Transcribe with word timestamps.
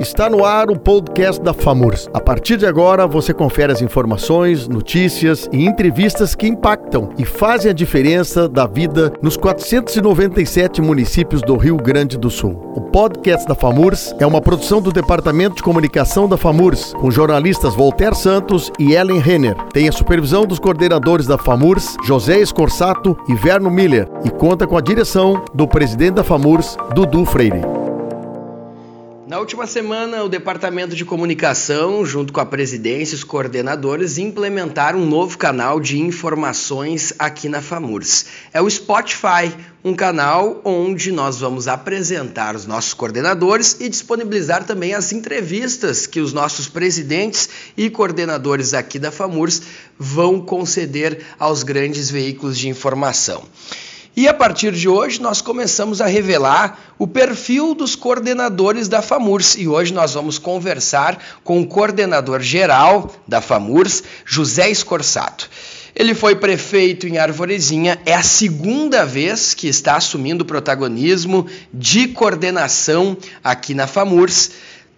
Está 0.00 0.30
no 0.30 0.44
ar 0.44 0.70
o 0.70 0.78
podcast 0.78 1.42
da 1.42 1.52
FAMURS. 1.52 2.08
A 2.14 2.20
partir 2.20 2.56
de 2.56 2.64
agora, 2.64 3.04
você 3.04 3.34
confere 3.34 3.72
as 3.72 3.82
informações, 3.82 4.68
notícias 4.68 5.48
e 5.52 5.64
entrevistas 5.64 6.36
que 6.36 6.46
impactam 6.46 7.10
e 7.18 7.24
fazem 7.24 7.72
a 7.72 7.74
diferença 7.74 8.48
da 8.48 8.64
vida 8.64 9.12
nos 9.20 9.36
497 9.36 10.80
municípios 10.80 11.42
do 11.42 11.56
Rio 11.56 11.76
Grande 11.76 12.16
do 12.16 12.30
Sul. 12.30 12.72
O 12.76 12.80
podcast 12.80 13.44
da 13.48 13.56
FAMURS 13.56 14.14
é 14.20 14.26
uma 14.26 14.40
produção 14.40 14.80
do 14.80 14.92
Departamento 14.92 15.56
de 15.56 15.64
Comunicação 15.64 16.28
da 16.28 16.36
FAMURS, 16.36 16.94
com 16.94 17.10
jornalistas 17.10 17.74
Voltaire 17.74 18.14
Santos 18.14 18.70
e 18.78 18.92
Ellen 18.92 19.18
Renner. 19.18 19.56
Tem 19.72 19.88
a 19.88 19.92
supervisão 19.92 20.46
dos 20.46 20.60
coordenadores 20.60 21.26
da 21.26 21.36
FAMURS, 21.36 21.96
José 22.04 22.38
Escorsato 22.38 23.18
e 23.28 23.34
Verno 23.34 23.68
Miller, 23.68 24.08
e 24.24 24.30
conta 24.30 24.64
com 24.64 24.76
a 24.76 24.80
direção 24.80 25.44
do 25.52 25.66
presidente 25.66 26.14
da 26.14 26.24
FAMURS, 26.24 26.76
Dudu 26.94 27.24
Freire. 27.24 27.77
Na 29.28 29.38
última 29.38 29.66
semana, 29.66 30.24
o 30.24 30.28
Departamento 30.28 30.96
de 30.96 31.04
Comunicação, 31.04 32.02
junto 32.02 32.32
com 32.32 32.40
a 32.40 32.46
presidência 32.46 33.14
e 33.14 33.16
os 33.16 33.24
coordenadores, 33.24 34.16
implementaram 34.16 35.00
um 35.00 35.04
novo 35.04 35.36
canal 35.36 35.78
de 35.78 36.00
informações 36.00 37.12
aqui 37.18 37.46
na 37.46 37.60
FAMURS. 37.60 38.24
É 38.54 38.62
o 38.62 38.70
Spotify, 38.70 39.54
um 39.84 39.94
canal 39.94 40.62
onde 40.64 41.12
nós 41.12 41.40
vamos 41.40 41.68
apresentar 41.68 42.56
os 42.56 42.64
nossos 42.64 42.94
coordenadores 42.94 43.76
e 43.78 43.90
disponibilizar 43.90 44.64
também 44.64 44.94
as 44.94 45.12
entrevistas 45.12 46.06
que 46.06 46.20
os 46.20 46.32
nossos 46.32 46.66
presidentes 46.66 47.50
e 47.76 47.90
coordenadores 47.90 48.72
aqui 48.72 48.98
da 48.98 49.12
FAMURS 49.12 49.60
vão 49.98 50.40
conceder 50.40 51.22
aos 51.38 51.62
grandes 51.62 52.10
veículos 52.10 52.56
de 52.56 52.70
informação. 52.70 53.44
E 54.18 54.26
a 54.26 54.34
partir 54.34 54.72
de 54.72 54.88
hoje 54.88 55.22
nós 55.22 55.40
começamos 55.40 56.00
a 56.00 56.06
revelar 56.06 56.76
o 56.98 57.06
perfil 57.06 57.72
dos 57.72 57.94
coordenadores 57.94 58.88
da 58.88 59.00
FAMURS. 59.00 59.54
E 59.54 59.68
hoje 59.68 59.94
nós 59.94 60.14
vamos 60.14 60.40
conversar 60.40 61.38
com 61.44 61.60
o 61.60 61.66
coordenador 61.68 62.40
geral 62.40 63.14
da 63.28 63.40
FAMURS, 63.40 64.02
José 64.24 64.68
Escorsato. 64.70 65.48
Ele 65.94 66.16
foi 66.16 66.34
prefeito 66.34 67.06
em 67.06 67.16
Arvorezinha, 67.16 67.96
é 68.04 68.12
a 68.12 68.24
segunda 68.24 69.06
vez 69.06 69.54
que 69.54 69.68
está 69.68 69.94
assumindo 69.94 70.42
o 70.42 70.46
protagonismo 70.46 71.46
de 71.72 72.08
coordenação 72.08 73.16
aqui 73.44 73.72
na 73.72 73.86
FAMURS 73.86 74.50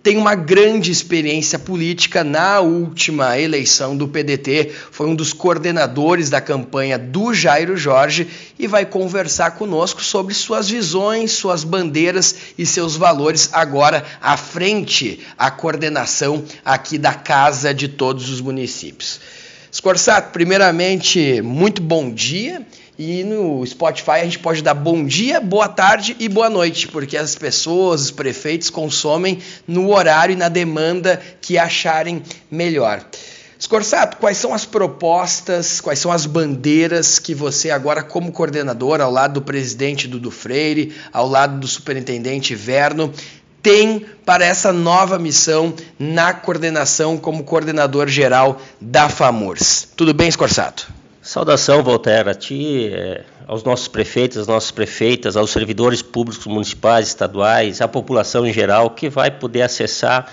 tem 0.03 0.17
uma 0.17 0.35
grande 0.35 0.91
experiência 0.91 1.59
política 1.59 2.25
na 2.25 2.61
última 2.61 3.39
eleição 3.39 3.97
do 3.97 4.09
PDT, 4.09 4.73
foi 4.91 5.07
um 5.07 5.15
dos 5.15 5.33
coordenadores 5.33 6.31
da 6.31 6.41
campanha 6.41 6.99
do 6.99 7.35
Jairo 7.35 7.77
Jorge 7.77 8.27
e 8.59 8.67
vai 8.67 8.87
conversar 8.87 9.53
conosco 9.53 10.03
sobre 10.03 10.33
suas 10.33 10.71
visões, 10.71 11.33
suas 11.33 11.65
bandeiras 11.65 12.35
e 12.57 12.65
seus 12.65 12.97
valores 12.97 13.51
agora 13.53 14.05
à 14.23 14.37
frente 14.37 15.21
à 15.37 15.51
coordenação 15.51 16.45
aqui 16.65 16.97
da 16.97 17.13
Casa 17.13 17.75
de 17.75 17.89
todos 17.89 18.31
os 18.31 18.41
municípios. 18.41 19.21
Scorsato, 19.73 20.33
primeiramente, 20.33 21.43
muito 21.43 21.83
bom 21.83 22.11
dia 22.11 22.67
e 23.01 23.25
no 23.25 23.65
Spotify 23.65 24.11
a 24.11 24.25
gente 24.25 24.39
pode 24.39 24.61
dar 24.61 24.75
bom 24.75 25.07
dia, 25.07 25.41
boa 25.41 25.67
tarde 25.67 26.15
e 26.21 26.29
boa 26.29 26.51
noite, 26.51 26.87
porque 26.87 27.17
as 27.17 27.35
pessoas, 27.35 28.03
os 28.03 28.11
prefeitos 28.11 28.69
consomem 28.69 29.39
no 29.67 29.91
horário 29.91 30.35
e 30.35 30.37
na 30.37 30.51
demanda 30.51 31.19
que 31.41 31.57
acharem 31.57 32.23
melhor. 32.51 33.03
Scorsato, 33.59 34.19
quais 34.19 34.37
são 34.37 34.53
as 34.53 34.67
propostas, 34.67 35.81
quais 35.81 35.99
são 35.99 36.13
as 36.13 36.27
bandeiras 36.27 37.19
que 37.19 37.35
você 37.35 37.71
agora 37.71 38.03
como 38.03 38.33
coordenador, 38.33 39.01
ao 39.01 39.11
lado 39.11 39.41
do 39.41 39.43
presidente 39.43 40.07
Dudu 40.07 40.31
Freire, 40.31 40.95
ao 41.11 41.27
lado 41.27 41.59
do 41.59 41.67
superintendente 41.67 42.55
Verno, 42.55 43.11
tem 43.63 44.05
para 44.27 44.45
essa 44.45 44.75
nova 44.75 45.19
missão 45.19 45.73
na 45.99 46.35
coordenação 46.35 47.17
como 47.17 47.45
coordenador 47.45 48.09
geral 48.09 48.61
da 48.79 49.09
FAMURS? 49.09 49.89
Tudo 49.97 50.13
bem, 50.13 50.31
Scorsato? 50.31 51.00
Saudação, 51.31 51.81
Voltaire, 51.81 52.29
a 52.29 52.35
ti, 52.35 52.91
eh, 52.93 53.23
aos 53.47 53.63
nossos 53.63 53.87
prefeitos, 53.87 54.37
às 54.37 54.49
nossas 54.49 54.73
prefeitas, 54.73 55.37
aos 55.37 55.53
servidores 55.53 56.03
públicos 56.03 56.45
municipais, 56.45 57.07
estaduais, 57.07 57.81
à 57.81 57.87
população 57.87 58.45
em 58.45 58.53
geral, 58.53 58.91
que 58.91 59.09
vai 59.09 59.31
poder 59.31 59.63
acessar 59.63 60.29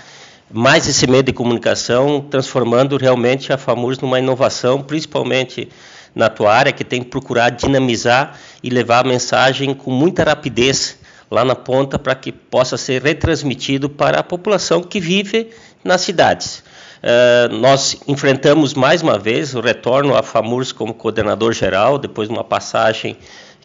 mais 0.50 0.88
esse 0.88 1.06
meio 1.06 1.22
de 1.22 1.32
comunicação, 1.32 2.20
transformando 2.20 2.96
realmente 2.96 3.52
a 3.52 3.56
FAMURS 3.56 4.00
numa 4.00 4.18
inovação, 4.18 4.82
principalmente 4.82 5.68
na 6.16 6.28
tua 6.28 6.52
área, 6.52 6.72
que 6.72 6.82
tem 6.82 7.00
que 7.00 7.10
procurar 7.10 7.50
dinamizar 7.50 8.36
e 8.60 8.68
levar 8.68 9.04
a 9.04 9.08
mensagem 9.08 9.74
com 9.74 9.92
muita 9.92 10.24
rapidez 10.24 10.98
lá 11.30 11.44
na 11.44 11.54
ponta 11.54 11.96
para 11.96 12.16
que 12.16 12.32
possa 12.32 12.76
ser 12.76 13.04
retransmitido 13.04 13.88
para 13.88 14.18
a 14.18 14.24
população 14.24 14.82
que 14.82 14.98
vive 14.98 15.50
nas 15.84 16.00
cidades. 16.00 16.64
Uh, 16.98 17.54
nós 17.56 17.96
enfrentamos 18.08 18.74
mais 18.74 19.02
uma 19.02 19.18
vez 19.18 19.54
o 19.54 19.60
retorno 19.60 20.16
à 20.16 20.22
FAMURS 20.22 20.72
como 20.72 20.92
coordenador 20.92 21.52
geral, 21.52 21.96
depois 21.96 22.28
de 22.28 22.34
uma 22.34 22.42
passagem 22.42 23.16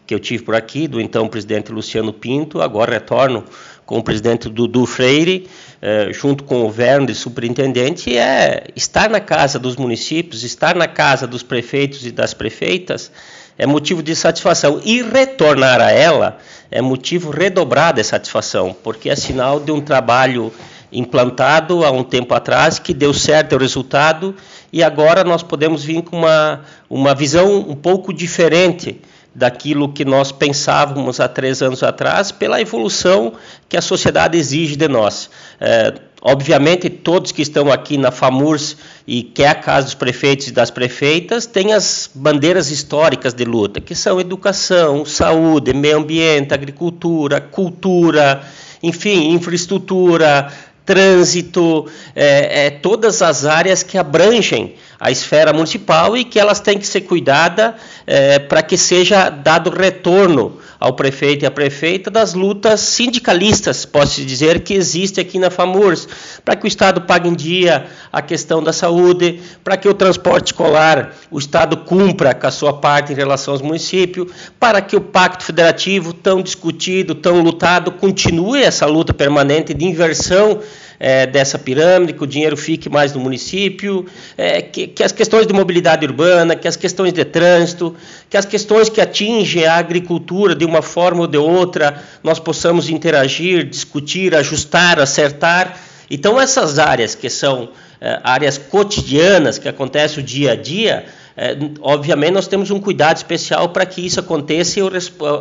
que 0.06 0.14
eu 0.14 0.20
tive 0.20 0.44
por 0.44 0.54
aqui, 0.54 0.86
do 0.86 1.00
então 1.00 1.26
presidente 1.26 1.72
Luciano 1.72 2.12
Pinto, 2.12 2.60
agora 2.60 2.92
retorno 2.92 3.44
com 3.84 3.98
o 3.98 4.02
presidente 4.02 4.48
Dudu 4.48 4.86
Freire, 4.86 5.48
uh, 5.82 6.12
junto 6.12 6.44
com 6.44 6.64
o 6.64 6.70
Verno 6.70 7.06
de 7.06 7.14
superintendente, 7.14 8.16
é 8.16 8.68
estar 8.76 9.10
na 9.10 9.20
casa 9.20 9.58
dos 9.58 9.76
municípios, 9.76 10.44
estar 10.44 10.76
na 10.76 10.86
casa 10.86 11.26
dos 11.26 11.42
prefeitos 11.42 12.06
e 12.06 12.12
das 12.12 12.32
prefeitas, 12.34 13.10
é 13.58 13.66
motivo 13.66 14.02
de 14.02 14.14
satisfação. 14.14 14.80
E 14.84 15.02
retornar 15.02 15.80
a 15.80 15.90
ela 15.90 16.38
é 16.70 16.80
motivo 16.80 17.30
redobrado 17.30 18.00
de 18.00 18.04
satisfação, 18.06 18.74
porque 18.82 19.10
é 19.10 19.16
sinal 19.16 19.60
de 19.60 19.72
um 19.72 19.80
trabalho 19.80 20.52
implantado 20.94 21.84
há 21.84 21.90
um 21.90 22.04
tempo 22.04 22.32
atrás, 22.34 22.78
que 22.78 22.94
deu 22.94 23.12
certo 23.12 23.56
o 23.56 23.58
resultado, 23.58 24.34
e 24.72 24.82
agora 24.82 25.24
nós 25.24 25.42
podemos 25.42 25.84
vir 25.84 26.02
com 26.02 26.18
uma, 26.18 26.60
uma 26.88 27.14
visão 27.14 27.58
um 27.58 27.74
pouco 27.74 28.12
diferente 28.12 29.00
daquilo 29.34 29.92
que 29.92 30.04
nós 30.04 30.30
pensávamos 30.30 31.18
há 31.18 31.26
três 31.26 31.60
anos 31.60 31.82
atrás, 31.82 32.30
pela 32.30 32.60
evolução 32.60 33.32
que 33.68 33.76
a 33.76 33.82
sociedade 33.82 34.38
exige 34.38 34.76
de 34.76 34.86
nós. 34.86 35.28
É, 35.60 35.94
obviamente, 36.22 36.88
todos 36.88 37.32
que 37.32 37.42
estão 37.42 37.70
aqui 37.72 37.98
na 37.98 38.12
FAMURS 38.12 38.76
e 39.06 39.24
que 39.24 39.42
é 39.42 39.48
a 39.48 39.54
casa 39.54 39.86
dos 39.86 39.94
prefeitos 39.94 40.46
e 40.46 40.52
das 40.52 40.70
prefeitas, 40.70 41.46
têm 41.46 41.72
as 41.72 42.08
bandeiras 42.14 42.70
históricas 42.70 43.34
de 43.34 43.44
luta, 43.44 43.80
que 43.80 43.94
são 43.94 44.20
educação, 44.20 45.04
saúde, 45.04 45.74
meio 45.74 45.98
ambiente, 45.98 46.54
agricultura, 46.54 47.40
cultura, 47.40 48.40
enfim, 48.82 49.32
infraestrutura, 49.32 50.52
trânsito, 50.84 51.86
é, 52.14 52.66
é, 52.66 52.70
todas 52.70 53.22
as 53.22 53.44
áreas 53.44 53.82
que 53.82 53.96
abrangem 53.96 54.74
a 55.00 55.10
esfera 55.10 55.52
municipal 55.52 56.16
e 56.16 56.24
que 56.24 56.38
elas 56.38 56.60
têm 56.60 56.78
que 56.78 56.86
ser 56.86 57.02
cuidadas 57.02 57.74
é, 58.06 58.38
para 58.38 58.62
que 58.62 58.76
seja 58.76 59.30
dado 59.30 59.70
retorno 59.70 60.58
ao 60.84 60.92
prefeito 60.92 61.44
e 61.44 61.46
à 61.46 61.50
prefeita 61.50 62.10
das 62.10 62.34
lutas 62.34 62.78
sindicalistas, 62.80 63.86
posso 63.86 64.22
dizer, 64.22 64.60
que 64.60 64.74
existe 64.74 65.18
aqui 65.18 65.38
na 65.38 65.48
FAMURS, 65.48 66.06
para 66.44 66.54
que 66.54 66.66
o 66.66 66.68
Estado 66.68 67.00
pague 67.00 67.26
em 67.26 67.34
dia 67.34 67.86
a 68.12 68.20
questão 68.20 68.62
da 68.62 68.70
saúde, 68.70 69.40
para 69.64 69.78
que 69.78 69.88
o 69.88 69.94
transporte 69.94 70.48
escolar, 70.48 71.14
o 71.30 71.38
Estado 71.38 71.78
cumpra 71.78 72.34
com 72.34 72.46
a 72.46 72.50
sua 72.50 72.74
parte 72.74 73.14
em 73.14 73.16
relação 73.16 73.54
aos 73.54 73.62
municípios, 73.62 74.30
para 74.60 74.82
que 74.82 74.94
o 74.94 75.00
Pacto 75.00 75.44
Federativo, 75.44 76.12
tão 76.12 76.42
discutido, 76.42 77.14
tão 77.14 77.40
lutado, 77.40 77.90
continue 77.90 78.62
essa 78.62 78.84
luta 78.84 79.14
permanente 79.14 79.72
de 79.72 79.86
inversão 79.86 80.60
é, 80.98 81.26
dessa 81.26 81.58
pirâmide, 81.58 82.12
que 82.12 82.22
o 82.22 82.26
dinheiro 82.26 82.56
fique 82.56 82.88
mais 82.88 83.12
no 83.12 83.20
município, 83.20 84.06
é, 84.36 84.62
que, 84.62 84.86
que, 84.86 85.02
as 85.02 85.12
questões 85.12 85.46
de 85.46 85.52
mobilidade 85.52 86.06
urbana, 86.06 86.54
que 86.54 86.68
as 86.68 86.76
questões 86.76 87.12
de 87.12 87.24
trânsito, 87.24 87.94
que 88.28 88.36
as 88.36 88.44
questões 88.44 88.88
que 88.88 89.00
atingem 89.00 89.66
a 89.66 89.76
agricultura 89.76 90.54
de 90.54 90.64
uma 90.64 90.82
forma 90.82 91.22
ou 91.22 91.26
de 91.26 91.38
outra, 91.38 92.02
nós 92.22 92.38
possamos 92.38 92.88
interagir, 92.88 93.64
discutir, 93.64 94.34
ajustar, 94.34 95.00
acertar. 95.00 95.78
Então, 96.10 96.40
essas 96.40 96.78
áreas 96.78 97.14
que 97.14 97.30
são 97.30 97.70
é, 98.00 98.20
áreas 98.22 98.58
cotidianas, 98.58 99.58
que 99.58 99.68
acontecem 99.68 100.22
o 100.22 100.26
dia 100.26 100.52
a 100.52 100.56
dia, 100.56 101.06
é, 101.36 101.56
obviamente 101.80 102.32
nós 102.32 102.46
temos 102.46 102.70
um 102.70 102.78
cuidado 102.78 103.16
especial 103.16 103.70
para 103.70 103.84
que 103.84 104.04
isso 104.06 104.20
aconteça 104.20 104.78
e 104.78 104.82
o, 104.82 104.90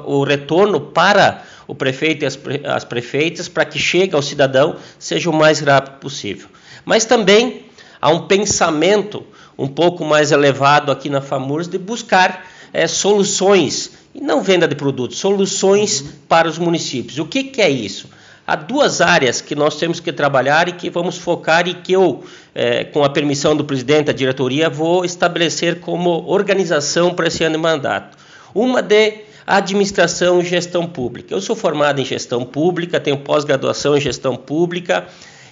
o 0.06 0.23
retorno 0.23 0.79
para 0.79 1.44
o 1.68 1.75
prefeito 1.75 2.24
e 2.24 2.25
as, 2.25 2.36
pre, 2.36 2.62
as 2.65 2.83
prefeitas 2.83 3.48
para 3.48 3.65
que 3.65 3.80
chegue 3.80 4.15
ao 4.15 4.21
cidadão 4.21 4.77
seja 5.00 5.30
o 5.30 5.33
mais 5.33 5.60
rápido 5.60 6.00
possível. 6.00 6.48
Mas 6.86 7.06
também 7.06 7.65
há 8.01 8.10
um 8.10 8.27
pensamento 8.27 9.25
um 9.57 9.68
pouco 9.68 10.04
mais 10.04 10.31
elevado 10.31 10.92
aqui 10.92 11.10
na 11.10 11.21
FAMURS 11.21 11.68
de 11.68 11.77
buscar 11.77 12.45
é, 12.74 12.88
soluções, 12.88 13.92
e 14.13 14.19
não 14.19 14.42
venda 14.42 14.68
de 14.68 14.75
produtos, 14.75 15.19
soluções 15.19 16.01
uhum. 16.01 16.07
para 16.27 16.48
os 16.48 16.57
municípios. 16.57 17.19
O 17.19 17.25
que, 17.25 17.44
que 17.44 17.62
é 17.62 17.69
isso? 17.69 18.09
Há 18.45 18.57
duas 18.57 19.00
áreas 19.00 19.39
que 19.39 19.56
nós 19.56 19.77
temos 19.77 20.01
que 20.01 20.12
trabalhar 20.12 20.68
e 20.68 20.74
que 20.74 20.89
vamos 20.89 21.18
focar 21.18 21.66
e 21.68 21.75
que 21.75 21.94
eu, 21.94 22.25
é, 22.54 22.83
com 22.83 23.01
a 23.04 23.09
permissão 23.09 23.56
do 23.56 23.63
presidente 23.63 24.07
da 24.07 24.12
diretoria, 24.12 24.69
vou 24.69 25.06
estabelecer 25.06 25.80
como 25.80 26.25
organização 26.27 27.13
para 27.13 27.27
esse 27.27 27.44
ano 27.44 27.56
de 27.56 27.62
mandato. 27.62 28.18
Uma 28.54 28.81
de 28.81 29.24
administração 29.45 30.42
e 30.42 30.45
gestão 30.45 30.88
pública. 30.88 31.34
Eu 31.34 31.42
sou 31.42 31.56
formado 31.56 32.00
em 32.00 32.06
gestão 32.06 32.45
pública, 32.45 33.00
tenho 33.00 33.18
pós-graduação 33.18 33.98
em 33.98 34.01
gestão 34.01 34.36
pública 34.36 35.07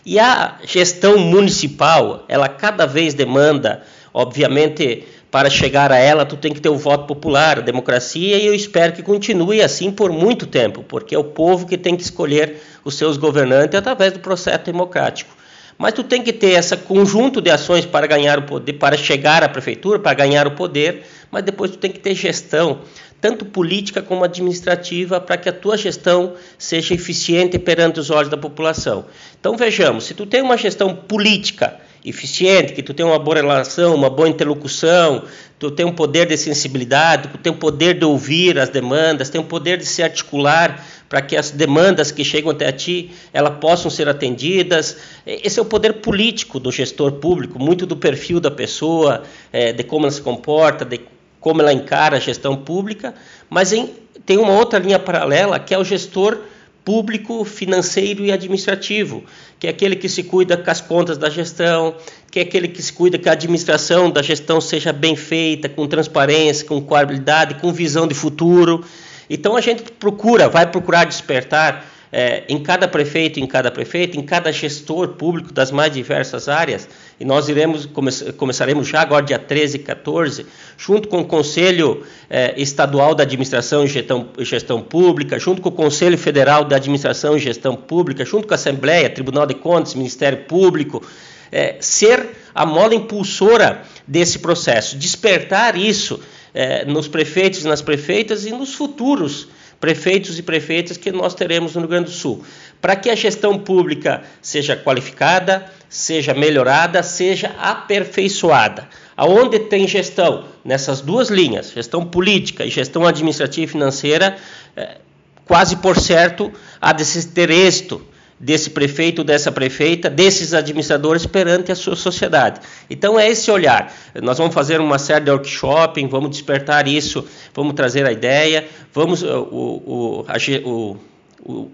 E 0.05 0.17
a 0.17 0.57
gestão 0.65 1.17
municipal, 1.19 2.25
ela 2.27 2.47
cada 2.47 2.85
vez 2.87 3.13
demanda, 3.13 3.83
obviamente, 4.13 5.03
para 5.29 5.49
chegar 5.49 5.91
a 5.91 5.97
ela, 5.97 6.25
tu 6.25 6.35
tem 6.35 6.51
que 6.51 6.59
ter 6.59 6.69
o 6.69 6.77
voto 6.77 7.05
popular, 7.05 7.59
a 7.59 7.61
democracia, 7.61 8.37
e 8.37 8.45
eu 8.45 8.53
espero 8.53 8.93
que 8.93 9.03
continue 9.03 9.61
assim 9.61 9.91
por 9.91 10.11
muito 10.11 10.47
tempo, 10.47 10.83
porque 10.83 11.13
é 11.13 11.19
o 11.19 11.23
povo 11.23 11.67
que 11.67 11.77
tem 11.77 11.95
que 11.95 12.03
escolher 12.03 12.61
os 12.83 12.95
seus 12.95 13.15
governantes 13.15 13.77
através 13.77 14.11
do 14.11 14.19
processo 14.19 14.65
democrático. 14.65 15.35
Mas 15.77 15.93
tu 15.93 16.03
tem 16.03 16.21
que 16.21 16.33
ter 16.33 16.51
esse 16.51 16.75
conjunto 16.77 17.41
de 17.41 17.49
ações 17.49 17.85
para 17.85 18.05
ganhar 18.05 18.39
o 18.39 18.43
poder, 18.43 18.73
para 18.73 18.97
chegar 18.97 19.43
à 19.43 19.49
prefeitura, 19.49 19.99
para 19.99 20.13
ganhar 20.13 20.45
o 20.47 20.51
poder, 20.51 21.03
mas 21.31 21.43
depois 21.43 21.71
tu 21.71 21.77
tem 21.77 21.91
que 21.91 21.99
ter 21.99 22.13
gestão, 22.13 22.81
tanto 23.21 23.45
política 23.45 24.01
como 24.01 24.23
administrativa, 24.23 25.21
para 25.21 25.37
que 25.37 25.47
a 25.47 25.53
tua 25.53 25.77
gestão 25.77 26.33
seja 26.57 26.95
eficiente 26.95 27.59
perante 27.59 27.99
os 27.99 28.09
olhos 28.09 28.29
da 28.29 28.37
população. 28.37 29.05
Então 29.39 29.55
vejamos, 29.55 30.05
se 30.05 30.15
tu 30.15 30.25
tem 30.25 30.41
uma 30.41 30.57
gestão 30.57 30.95
política 30.95 31.79
eficiente, 32.03 32.73
que 32.73 32.81
tu 32.81 32.93
tem 32.95 33.05
uma 33.05 33.19
boa 33.19 33.35
relação, 33.35 33.93
uma 33.93 34.09
boa 34.09 34.27
interlocução, 34.27 35.23
tu 35.59 35.69
tem 35.69 35.85
um 35.85 35.91
poder 35.91 36.25
de 36.25 36.35
sensibilidade, 36.35 37.27
tu 37.27 37.37
tem 37.37 37.53
um 37.53 37.55
poder 37.55 37.93
de 37.99 38.03
ouvir 38.03 38.57
as 38.57 38.69
demandas, 38.69 39.29
tem 39.29 39.39
um 39.39 39.45
poder 39.45 39.77
de 39.77 39.85
se 39.85 40.01
articular 40.01 40.83
para 41.07 41.21
que 41.21 41.35
as 41.37 41.51
demandas 41.51 42.09
que 42.09 42.23
chegam 42.23 42.49
até 42.49 42.67
a 42.67 42.71
ti 42.71 43.11
elas 43.31 43.59
possam 43.59 43.91
ser 43.91 44.09
atendidas. 44.09 44.97
Esse 45.25 45.59
é 45.59 45.61
o 45.61 45.65
poder 45.65 45.95
político 45.95 46.59
do 46.59 46.71
gestor 46.71 47.11
público, 47.13 47.59
muito 47.59 47.85
do 47.85 47.95
perfil 47.95 48.39
da 48.39 48.49
pessoa, 48.49 49.21
é, 49.53 49.71
de 49.71 49.83
como 49.83 50.05
ela 50.05 50.11
se 50.11 50.21
comporta, 50.21 50.83
de 50.83 50.99
como 51.41 51.61
ela 51.61 51.73
encara 51.73 52.15
a 52.15 52.19
gestão 52.19 52.55
pública, 52.55 53.13
mas 53.49 53.73
em, 53.73 53.89
tem 54.25 54.37
uma 54.37 54.53
outra 54.53 54.79
linha 54.79 54.99
paralela 54.99 55.59
que 55.59 55.73
é 55.73 55.77
o 55.77 55.83
gestor 55.83 56.37
público, 56.85 57.43
financeiro 57.43 58.23
e 58.25 58.31
administrativo, 58.31 59.23
que 59.59 59.67
é 59.67 59.69
aquele 59.69 59.95
que 59.95 60.07
se 60.07 60.23
cuida 60.23 60.57
com 60.57 60.71
as 60.71 60.81
contas 60.81 61.17
da 61.17 61.29
gestão, 61.29 61.95
que 62.31 62.39
é 62.39 62.43
aquele 62.43 62.67
que 62.67 62.81
se 62.81 62.93
cuida 62.93 63.17
que 63.17 63.29
a 63.29 63.33
administração 63.33 64.09
da 64.09 64.21
gestão 64.21 64.61
seja 64.61 64.93
bem 64.93 65.15
feita, 65.15 65.69
com 65.69 65.85
transparência, 65.87 66.65
com 66.65 66.81
qualidade, 66.81 67.55
com 67.55 67.71
visão 67.71 68.07
de 68.07 68.15
futuro. 68.15 68.83
Então 69.29 69.55
a 69.55 69.61
gente 69.61 69.83
procura, 69.83 70.49
vai 70.49 70.65
procurar 70.65 71.05
despertar 71.05 71.85
é, 72.11 72.43
em 72.49 72.61
cada 72.61 72.87
prefeito, 72.87 73.39
em 73.39 73.47
cada 73.47 73.71
prefeito, 73.71 74.19
em 74.19 74.23
cada 74.23 74.51
gestor 74.51 75.09
público 75.09 75.53
das 75.53 75.71
mais 75.71 75.93
diversas 75.93 76.49
áreas, 76.49 76.87
e 77.21 77.25
nós 77.25 77.47
iremos 77.47 77.85
come 77.85 78.11
começaremos 78.35 78.87
já 78.87 79.01
agora 79.01 79.23
dia 79.23 79.37
13 79.37 79.75
e 79.77 79.79
14, 79.79 80.43
junto 80.75 81.07
com 81.07 81.19
o 81.19 81.25
Conselho 81.25 82.03
é, 82.27 82.59
Estadual 82.59 83.13
da 83.13 83.21
Administração 83.21 83.85
e 83.85 83.87
Gestão, 83.87 84.27
Gestão, 84.39 84.81
Pública, 84.81 85.37
junto 85.37 85.61
com 85.61 85.69
o 85.69 85.71
Conselho 85.71 86.17
Federal 86.17 86.65
da 86.65 86.77
Administração 86.77 87.37
e 87.37 87.39
Gestão 87.39 87.75
Pública, 87.75 88.25
junto 88.25 88.47
com 88.47 88.55
a 88.55 88.55
Assembleia, 88.55 89.07
Tribunal 89.07 89.45
de 89.45 89.53
Contas, 89.53 89.93
Ministério 89.93 90.45
Público, 90.45 91.05
é, 91.51 91.75
ser 91.79 92.27
a 92.55 92.65
mola 92.65 92.95
impulsora 92.95 93.83
desse 94.07 94.39
processo, 94.39 94.97
despertar 94.97 95.77
isso 95.77 96.19
é, 96.55 96.85
nos 96.85 97.07
prefeitos 97.07 97.63
e 97.63 97.67
nas 97.67 97.83
prefeitas 97.83 98.47
e 98.47 98.51
nos 98.51 98.73
futuros 98.73 99.47
prefeitos 99.79 100.37
e 100.37 100.43
prefeitas 100.43 100.95
que 100.95 101.11
nós 101.11 101.33
teremos 101.33 101.73
no 101.73 101.81
Rio 101.81 101.89
Grande 101.89 102.05
do 102.05 102.11
Sul, 102.11 102.45
para 102.79 102.95
que 102.95 103.09
a 103.09 103.15
gestão 103.15 103.57
pública 103.57 104.21
seja 104.39 104.77
qualificada, 104.77 105.65
seja 105.91 106.33
melhorada, 106.33 107.03
seja 107.03 107.53
aperfeiçoada. 107.59 108.87
Aonde 109.15 109.59
tem 109.59 109.85
gestão 109.85 110.45
nessas 110.63 111.01
duas 111.01 111.29
linhas, 111.29 111.73
gestão 111.73 112.05
política 112.05 112.65
e 112.65 112.69
gestão 112.69 113.05
administrativa 113.05 113.65
e 113.65 113.67
financeira, 113.67 114.37
é, 114.75 114.97
quase 115.45 115.75
por 115.75 115.99
certo 115.99 116.49
há 116.79 116.93
de 116.93 117.27
ter 117.27 117.51
êxito 117.51 118.01
desse 118.39 118.69
prefeito, 118.69 119.21
dessa 119.21 119.51
prefeita, 119.51 120.09
desses 120.09 120.53
administradores 120.53 121.25
perante 121.25 121.73
a 121.73 121.75
sua 121.75 121.97
sociedade. 121.97 122.61
Então 122.89 123.19
é 123.19 123.29
esse 123.29 123.51
olhar. 123.51 123.93
Nós 124.23 124.37
vamos 124.37 124.53
fazer 124.53 124.79
uma 124.79 124.97
série 124.97 125.25
de 125.25 125.31
workshops, 125.31 126.09
vamos 126.09 126.31
despertar 126.31 126.87
isso, 126.87 127.27
vamos 127.53 127.73
trazer 127.73 128.05
a 128.05 128.13
ideia, 128.13 128.65
vamos 128.93 129.21
o, 129.21 129.27
o, 129.27 130.25
a, 130.27 130.67
o 130.67 130.97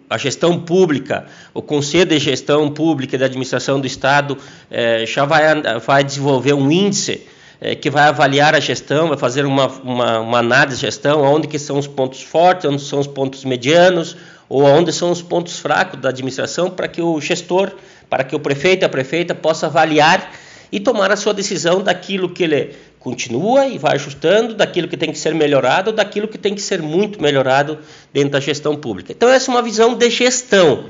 a 0.09 0.17
gestão 0.17 0.59
pública, 0.59 1.25
o 1.53 1.61
Conselho 1.61 2.05
de 2.05 2.19
Gestão 2.19 2.69
Pública 2.71 3.15
e 3.15 3.19
da 3.19 3.25
Administração 3.25 3.79
do 3.79 3.87
Estado 3.87 4.37
eh, 4.71 5.05
já 5.05 5.25
vai, 5.25 5.41
vai, 5.79 6.03
desenvolver 6.03 6.53
um 6.53 6.71
índice 6.71 7.21
eh, 7.59 7.75
que 7.75 7.89
vai 7.89 8.07
avaliar 8.07 8.55
a 8.55 8.59
gestão, 8.59 9.09
vai 9.09 9.17
fazer 9.17 9.45
uma, 9.45 9.67
uma, 9.67 10.19
uma, 10.19 10.39
análise 10.39 10.77
de 10.77 10.81
gestão, 10.81 11.21
onde 11.21 11.47
que 11.47 11.59
são 11.59 11.77
os 11.77 11.87
pontos 11.87 12.21
fortes, 12.21 12.65
onde 12.65 12.81
são 12.81 12.99
os 12.99 13.07
pontos 13.07 13.43
medianos, 13.43 14.15
ou 14.47 14.63
onde 14.63 14.93
são 14.93 15.11
os 15.11 15.21
pontos 15.21 15.59
fracos 15.59 15.99
da 15.99 16.09
administração 16.09 16.69
para 16.69 16.87
que 16.87 17.01
o 17.01 17.19
gestor, 17.19 17.71
para 18.09 18.23
que 18.23 18.35
o 18.35 18.39
prefeito 18.39 18.85
a 18.85 18.89
prefeita 18.89 19.35
possa 19.35 19.67
avaliar 19.67 20.31
e 20.71 20.79
tomar 20.79 21.11
a 21.11 21.15
sua 21.15 21.33
decisão 21.33 21.81
daquilo 21.81 22.29
que 22.29 22.43
ele 22.43 22.75
continua 22.99 23.67
e 23.67 23.77
vai 23.77 23.95
ajustando, 23.95 24.53
daquilo 24.53 24.87
que 24.87 24.97
tem 24.97 25.11
que 25.11 25.17
ser 25.17 25.33
melhorado, 25.33 25.91
daquilo 25.91 26.27
que 26.27 26.37
tem 26.37 26.53
que 26.53 26.61
ser 26.61 26.81
muito 26.81 27.21
melhorado 27.21 27.79
dentro 28.11 28.31
da 28.31 28.39
gestão 28.39 28.75
pública. 28.75 29.11
Então 29.11 29.29
essa 29.29 29.49
é 29.49 29.53
uma 29.53 29.61
visão 29.61 29.95
de 29.95 30.09
gestão, 30.09 30.85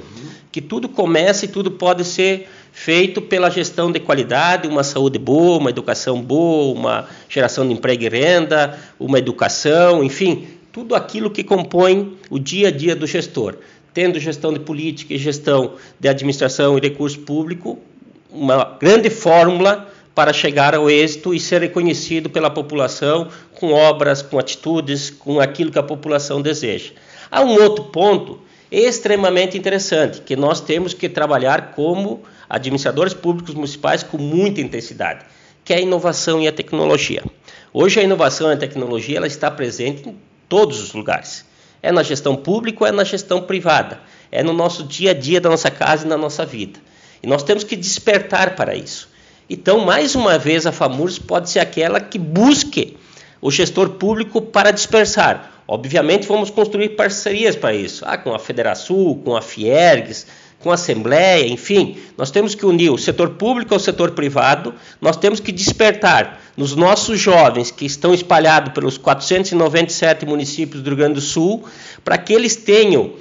que 0.52 0.62
tudo 0.62 0.90
começa 0.90 1.46
e 1.46 1.48
tudo 1.48 1.72
pode 1.72 2.04
ser 2.04 2.48
feito 2.72 3.22
pela 3.22 3.50
gestão 3.50 3.92
de 3.92 4.00
qualidade, 4.00 4.68
uma 4.68 4.84
saúde 4.84 5.20
boa, 5.20 5.58
uma 5.58 5.70
educação 5.70 6.22
boa, 6.22 6.78
uma 6.78 7.08
geração 7.28 7.68
de 7.68 7.74
emprego 7.74 8.04
e 8.04 8.10
renda, 8.10 8.78
uma 9.00 9.20
educação, 9.20 10.04
enfim, 10.04 10.48
tudo 10.72 10.94
aquilo 10.96 11.30
que 11.30 11.44
compõe 11.44 12.18
o 12.30 12.38
dia 12.38 12.68
a 12.68 12.72
dia 12.72 12.96
do 12.96 13.08
gestor, 13.08 13.56
tendo 13.94 14.20
gestão 14.20 14.54
de 14.54 14.60
política 14.60 15.14
e 15.14 15.18
gestão 15.18 15.74
de 16.00 16.08
administração 16.08 16.78
e 16.78 16.82
recurso 16.82 17.20
público, 17.20 17.80
uma 18.30 18.78
grande 18.80 19.10
fórmula 19.10 19.88
para 20.14 20.34
chegar 20.34 20.74
ao 20.74 20.90
êxito 20.90 21.34
e 21.34 21.40
ser 21.40 21.62
reconhecido 21.62 22.30
pela 22.30 22.50
população 22.50 23.28
com 23.54 23.72
obras, 23.72 24.22
com 24.22 24.40
atitudes, 24.40 25.10
com 25.10 25.40
aquilo 25.40 25.72
que 25.72 25.78
a 25.78 25.84
população 25.84 26.42
deseja. 26.42 26.92
Há 27.30 27.42
um 27.42 27.62
outro 27.62 27.86
ponto 27.86 28.40
extremamente 28.72 29.58
interessante 29.58 30.22
que 30.22 30.36
nós 30.36 30.60
temos 30.60 30.94
que 30.94 31.08
trabalhar 31.08 31.72
como 31.74 32.24
administradores 32.50 33.14
públicos 33.14 33.54
municipais 33.54 34.04
com 34.04 34.18
muita 34.18 34.62
intensidade, 34.62 35.26
que 35.64 35.74
é 35.74 35.78
a 35.78 35.82
inovação 35.82 36.42
e 36.42 36.48
a 36.48 36.52
tecnologia. 36.52 37.24
Hoje 37.74 38.00
a 38.00 38.04
inovação 38.04 38.50
e 38.50 38.54
a 38.54 38.58
tecnologia 38.58 39.18
ela 39.18 39.28
está 39.28 39.52
presente 39.52 40.10
em 40.10 40.18
todos 40.50 40.82
os 40.82 40.94
lugares. 40.94 41.46
É 41.82 41.92
na 41.92 42.02
gestão 42.02 42.36
pública 42.36 42.88
é 42.88 42.92
na 42.92 43.04
gestão 43.04 43.42
privada. 43.42 44.00
É 44.32 44.44
no 44.44 44.52
nosso 44.52 44.84
dia 44.84 45.12
a 45.12 45.14
dia 45.14 45.40
da 45.40 45.50
nossa 45.50 45.70
casa 45.70 46.06
e 46.06 46.10
na 46.10 46.18
nossa 46.18 46.46
vida. 46.46 46.80
E 47.22 47.28
nós 47.28 47.44
temos 47.44 47.64
que 47.64 47.76
despertar 47.76 48.56
para 48.56 48.76
isso. 48.76 49.10
Então, 49.50 49.80
mais 49.80 50.16
uma 50.16 50.38
vez, 50.38 50.66
a 50.66 50.72
FAMURS 50.72 51.20
pode 51.20 51.50
ser 51.50 51.60
aquela 51.60 52.00
que 52.00 52.20
busque 52.20 52.98
o 53.42 53.50
gestor 53.50 53.92
público 53.92 54.42
para 54.42 54.72
dispersar. 54.72 55.52
Obviamente, 55.68 56.28
vamos 56.28 56.50
construir 56.50 56.90
parcerias 56.90 57.56
para 57.56 57.74
isso, 57.74 58.04
ah, 58.06 58.18
com 58.18 58.34
a 58.34 58.40
Federação, 58.40 59.14
com 59.24 59.36
a 59.36 59.42
Fiergs, 59.42 60.28
com 60.60 60.72
a 60.72 60.74
Assembleia, 60.74 61.48
enfim, 61.48 61.98
nós 62.18 62.32
temos 62.32 62.56
que 62.56 62.66
unir 62.66 62.90
o 62.90 62.98
setor 62.98 63.32
público 63.32 63.74
ao 63.74 63.80
setor 63.80 64.12
privado, 64.12 64.74
nós 65.00 65.16
temos 65.16 65.40
que 65.40 65.52
despertar 65.52 66.42
nos 66.58 66.76
nossos 66.76 67.20
jovens 67.20 67.70
que 67.70 67.86
estão 67.86 68.14
espalhados 68.14 68.74
pelos 68.74 68.98
497 68.98 70.26
municípios 70.26 70.82
do 70.82 70.90
Rio 70.90 70.98
Grande 70.98 71.16
do 71.16 71.22
Sul, 71.22 71.64
para 72.04 72.18
que 72.18 72.34
eles 72.34 72.56
tenham 72.56 73.04
uh, 73.04 73.14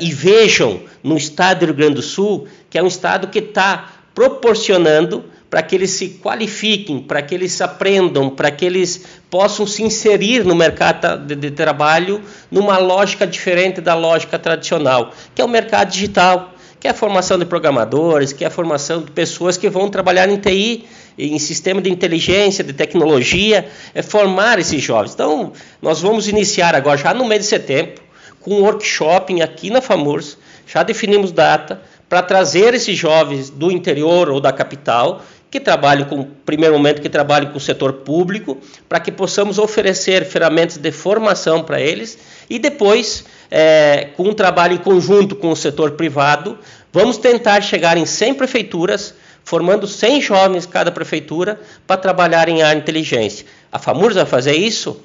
e 0.00 0.10
vejam 0.12 0.80
no 1.02 1.16
estado 1.18 1.60
do 1.60 1.66
Rio 1.66 1.74
Grande 1.74 1.94
do 1.96 2.02
Sul 2.02 2.46
que 2.70 2.78
é 2.78 2.82
um 2.82 2.86
estado 2.86 3.28
que 3.28 3.40
está 3.40 3.90
proporcionando 4.14 5.24
para 5.50 5.62
que 5.62 5.74
eles 5.74 5.90
se 5.90 6.10
qualifiquem, 6.22 7.00
para 7.00 7.20
que 7.20 7.34
eles 7.34 7.60
aprendam, 7.60 8.30
para 8.30 8.52
que 8.52 8.64
eles 8.64 9.04
possam 9.28 9.66
se 9.66 9.82
inserir 9.82 10.44
no 10.44 10.54
mercado 10.54 11.26
de, 11.26 11.34
de, 11.34 11.50
trabalho 11.50 12.22
numa 12.48 12.78
lógica 12.78 13.26
diferente 13.26 13.80
da 13.80 13.94
lógica 13.94 14.38
tradicional, 14.38 15.12
que 15.34 15.42
é 15.42 15.44
o 15.44 15.48
mercado 15.48 15.90
digital, 15.90 16.54
que 16.78 16.86
é 16.86 16.92
a 16.92 16.94
formação 16.94 17.36
de 17.36 17.44
programadores, 17.44 18.32
que 18.32 18.44
é 18.44 18.46
a 18.46 18.50
formação 18.50 19.02
de 19.02 19.10
pessoas 19.10 19.56
que 19.56 19.68
vão 19.68 19.90
trabalhar 19.90 20.28
em 20.28 20.36
TI, 20.36 20.86
em 21.18 21.38
sistema 21.38 21.82
de 21.82 21.90
inteligência, 21.90 22.62
de 22.62 22.72
tecnologia, 22.72 23.68
é 23.92 24.02
formar 24.02 24.58
esses 24.58 24.80
jovens. 24.80 25.12
Então, 25.12 25.52
nós 25.82 26.00
vamos 26.00 26.28
iniciar 26.28 26.76
agora, 26.76 26.96
já 26.96 27.12
no 27.12 27.26
mês 27.26 27.42
de 27.42 27.48
setembro, 27.48 28.02
com 28.40 28.54
um 28.54 28.62
workshop 28.62 29.42
aqui 29.42 29.68
na 29.68 29.82
FAMURS, 29.82 30.38
já 30.66 30.82
definimos 30.82 31.32
data, 31.32 31.82
para 32.10 32.22
trazer 32.22 32.74
esses 32.74 32.98
jovens 32.98 33.48
do 33.48 33.70
interior 33.70 34.28
ou 34.30 34.40
da 34.40 34.52
capital, 34.52 35.22
que 35.48 35.60
trabalham 35.60 36.04
com, 36.06 36.24
primeiro 36.44 36.74
momento, 36.74 37.00
que 37.00 37.08
trabalhem 37.08 37.50
com 37.50 37.56
o 37.56 37.60
setor 37.60 37.92
público, 37.92 38.58
para 38.88 38.98
que 38.98 39.12
possamos 39.12 39.58
oferecer 39.58 40.24
ferramentas 40.24 40.76
de 40.76 40.90
formação 40.90 41.62
para 41.62 41.80
eles 41.80 42.18
e 42.50 42.58
depois 42.58 43.24
é, 43.48 44.08
com 44.16 44.24
um 44.24 44.34
trabalho 44.34 44.74
em 44.74 44.78
conjunto 44.78 45.36
com 45.36 45.50
o 45.50 45.56
setor 45.56 45.92
privado, 45.92 46.58
vamos 46.92 47.16
tentar 47.16 47.60
chegar 47.60 47.96
em 47.96 48.04
100 48.04 48.34
prefeituras, 48.34 49.14
formando 49.44 49.86
100 49.86 50.20
jovens 50.20 50.66
cada 50.66 50.90
prefeitura 50.90 51.60
para 51.86 51.96
trabalhar 51.96 52.48
em 52.48 52.60
área 52.60 52.78
inteligência. 52.78 53.46
A 53.70 53.78
FAMURS 53.78 54.16
vai 54.16 54.26
fazer 54.26 54.56
isso? 54.56 55.00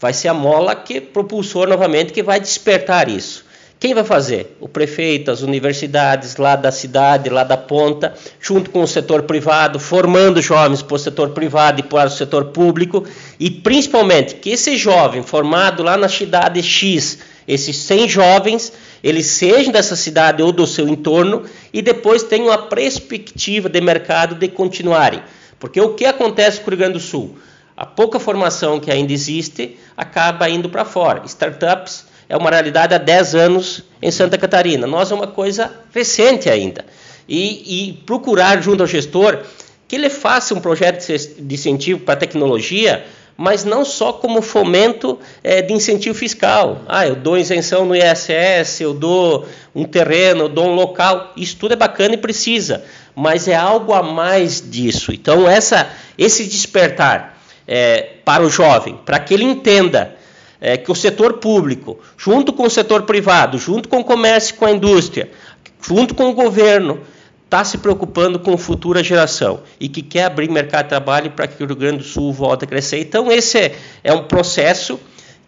Vai 0.00 0.12
ser 0.12 0.26
a 0.26 0.34
mola 0.34 0.74
que 0.74 1.00
propulsor 1.00 1.68
novamente 1.68 2.12
que 2.12 2.22
vai 2.22 2.40
despertar 2.40 3.08
isso. 3.08 3.51
Quem 3.82 3.94
vai 3.94 4.04
fazer? 4.04 4.56
O 4.60 4.68
prefeito, 4.68 5.28
as 5.32 5.42
universidades 5.42 6.36
lá 6.36 6.54
da 6.54 6.70
cidade, 6.70 7.28
lá 7.28 7.42
da 7.42 7.56
ponta, 7.56 8.14
junto 8.40 8.70
com 8.70 8.80
o 8.80 8.86
setor 8.86 9.24
privado, 9.24 9.80
formando 9.80 10.40
jovens 10.40 10.82
para 10.82 10.94
o 10.94 10.98
setor 11.00 11.30
privado 11.30 11.80
e 11.80 11.82
para 11.82 12.06
o 12.06 12.12
setor 12.12 12.44
público, 12.52 13.04
e 13.40 13.50
principalmente 13.50 14.36
que 14.36 14.50
esse 14.50 14.76
jovem 14.76 15.24
formado 15.24 15.82
lá 15.82 15.96
na 15.96 16.08
cidade 16.08 16.62
X, 16.62 17.18
esses 17.48 17.76
100 17.76 18.08
jovens, 18.08 18.72
eles 19.02 19.26
sejam 19.26 19.72
dessa 19.72 19.96
cidade 19.96 20.44
ou 20.44 20.52
do 20.52 20.64
seu 20.64 20.86
entorno 20.86 21.42
e 21.72 21.82
depois 21.82 22.22
tenham 22.22 22.52
a 22.52 22.58
perspectiva 22.58 23.68
de 23.68 23.80
mercado 23.80 24.36
de 24.36 24.46
continuarem. 24.46 25.24
Porque 25.58 25.80
o 25.80 25.94
que 25.94 26.04
acontece 26.04 26.60
com 26.60 26.68
o 26.68 26.70
Rio 26.70 26.78
Grande 26.78 26.92
do 26.92 27.00
Sul? 27.00 27.36
A 27.76 27.84
pouca 27.84 28.20
formação 28.20 28.78
que 28.78 28.92
ainda 28.92 29.12
existe 29.12 29.76
acaba 29.96 30.48
indo 30.48 30.68
para 30.68 30.84
fora. 30.84 31.22
Startups 31.26 32.11
é 32.32 32.36
uma 32.38 32.48
realidade 32.48 32.94
há 32.94 32.98
10 32.98 33.34
anos 33.34 33.82
em 34.00 34.10
Santa 34.10 34.38
Catarina. 34.38 34.86
Nós 34.86 35.12
é 35.12 35.14
uma 35.14 35.26
coisa 35.26 35.70
recente 35.94 36.48
ainda. 36.48 36.82
E, 37.28 37.90
e 37.90 37.92
procurar 38.06 38.62
junto 38.62 38.82
ao 38.82 38.86
gestor 38.86 39.40
que 39.86 39.96
ele 39.96 40.08
faça 40.08 40.54
um 40.54 40.60
projeto 40.60 41.06
de 41.06 41.54
incentivo 41.54 42.00
para 42.00 42.14
a 42.14 42.16
tecnologia, 42.16 43.04
mas 43.36 43.66
não 43.66 43.84
só 43.84 44.14
como 44.14 44.40
fomento 44.40 45.18
é, 45.44 45.60
de 45.60 45.74
incentivo 45.74 46.14
fiscal. 46.14 46.80
Ah, 46.88 47.06
eu 47.06 47.16
dou 47.16 47.36
isenção 47.36 47.84
no 47.84 47.94
ISS, 47.94 48.80
eu 48.80 48.94
dou 48.94 49.46
um 49.74 49.84
terreno, 49.84 50.44
eu 50.44 50.48
dou 50.48 50.68
um 50.68 50.74
local. 50.74 51.34
Isso 51.36 51.58
tudo 51.58 51.72
é 51.74 51.76
bacana 51.76 52.14
e 52.14 52.16
precisa, 52.16 52.82
mas 53.14 53.46
é 53.46 53.54
algo 53.54 53.92
a 53.92 54.02
mais 54.02 54.70
disso. 54.70 55.12
Então, 55.12 55.46
essa, 55.46 55.86
esse 56.16 56.44
despertar 56.46 57.38
é, 57.68 58.08
para 58.24 58.42
o 58.42 58.48
jovem, 58.48 58.98
para 59.04 59.18
que 59.18 59.34
ele 59.34 59.44
entenda 59.44 60.21
é, 60.62 60.76
que 60.76 60.92
o 60.92 60.94
setor 60.94 61.34
público, 61.34 61.98
junto 62.16 62.52
com 62.52 62.62
o 62.62 62.70
setor 62.70 63.02
privado, 63.02 63.58
junto 63.58 63.88
com 63.88 63.98
o 63.98 64.04
comércio, 64.04 64.54
com 64.54 64.64
a 64.64 64.70
indústria, 64.70 65.28
junto 65.84 66.14
com 66.14 66.30
o 66.30 66.32
governo, 66.32 67.00
está 67.44 67.64
se 67.64 67.78
preocupando 67.78 68.38
com 68.38 68.54
a 68.54 68.56
futura 68.58 69.02
geração 69.02 69.60
e 69.80 69.88
que 69.88 70.00
quer 70.00 70.24
abrir 70.26 70.48
mercado 70.48 70.84
de 70.84 70.90
trabalho 70.90 71.32
para 71.32 71.48
que 71.48 71.62
o 71.62 71.66
Rio 71.66 71.74
Grande 71.74 71.98
do 71.98 72.04
Sul 72.04 72.32
volte 72.32 72.64
a 72.64 72.68
crescer. 72.68 73.00
Então, 73.00 73.30
esse 73.30 73.58
é, 73.58 73.74
é 74.04 74.12
um 74.12 74.22
processo 74.22 75.00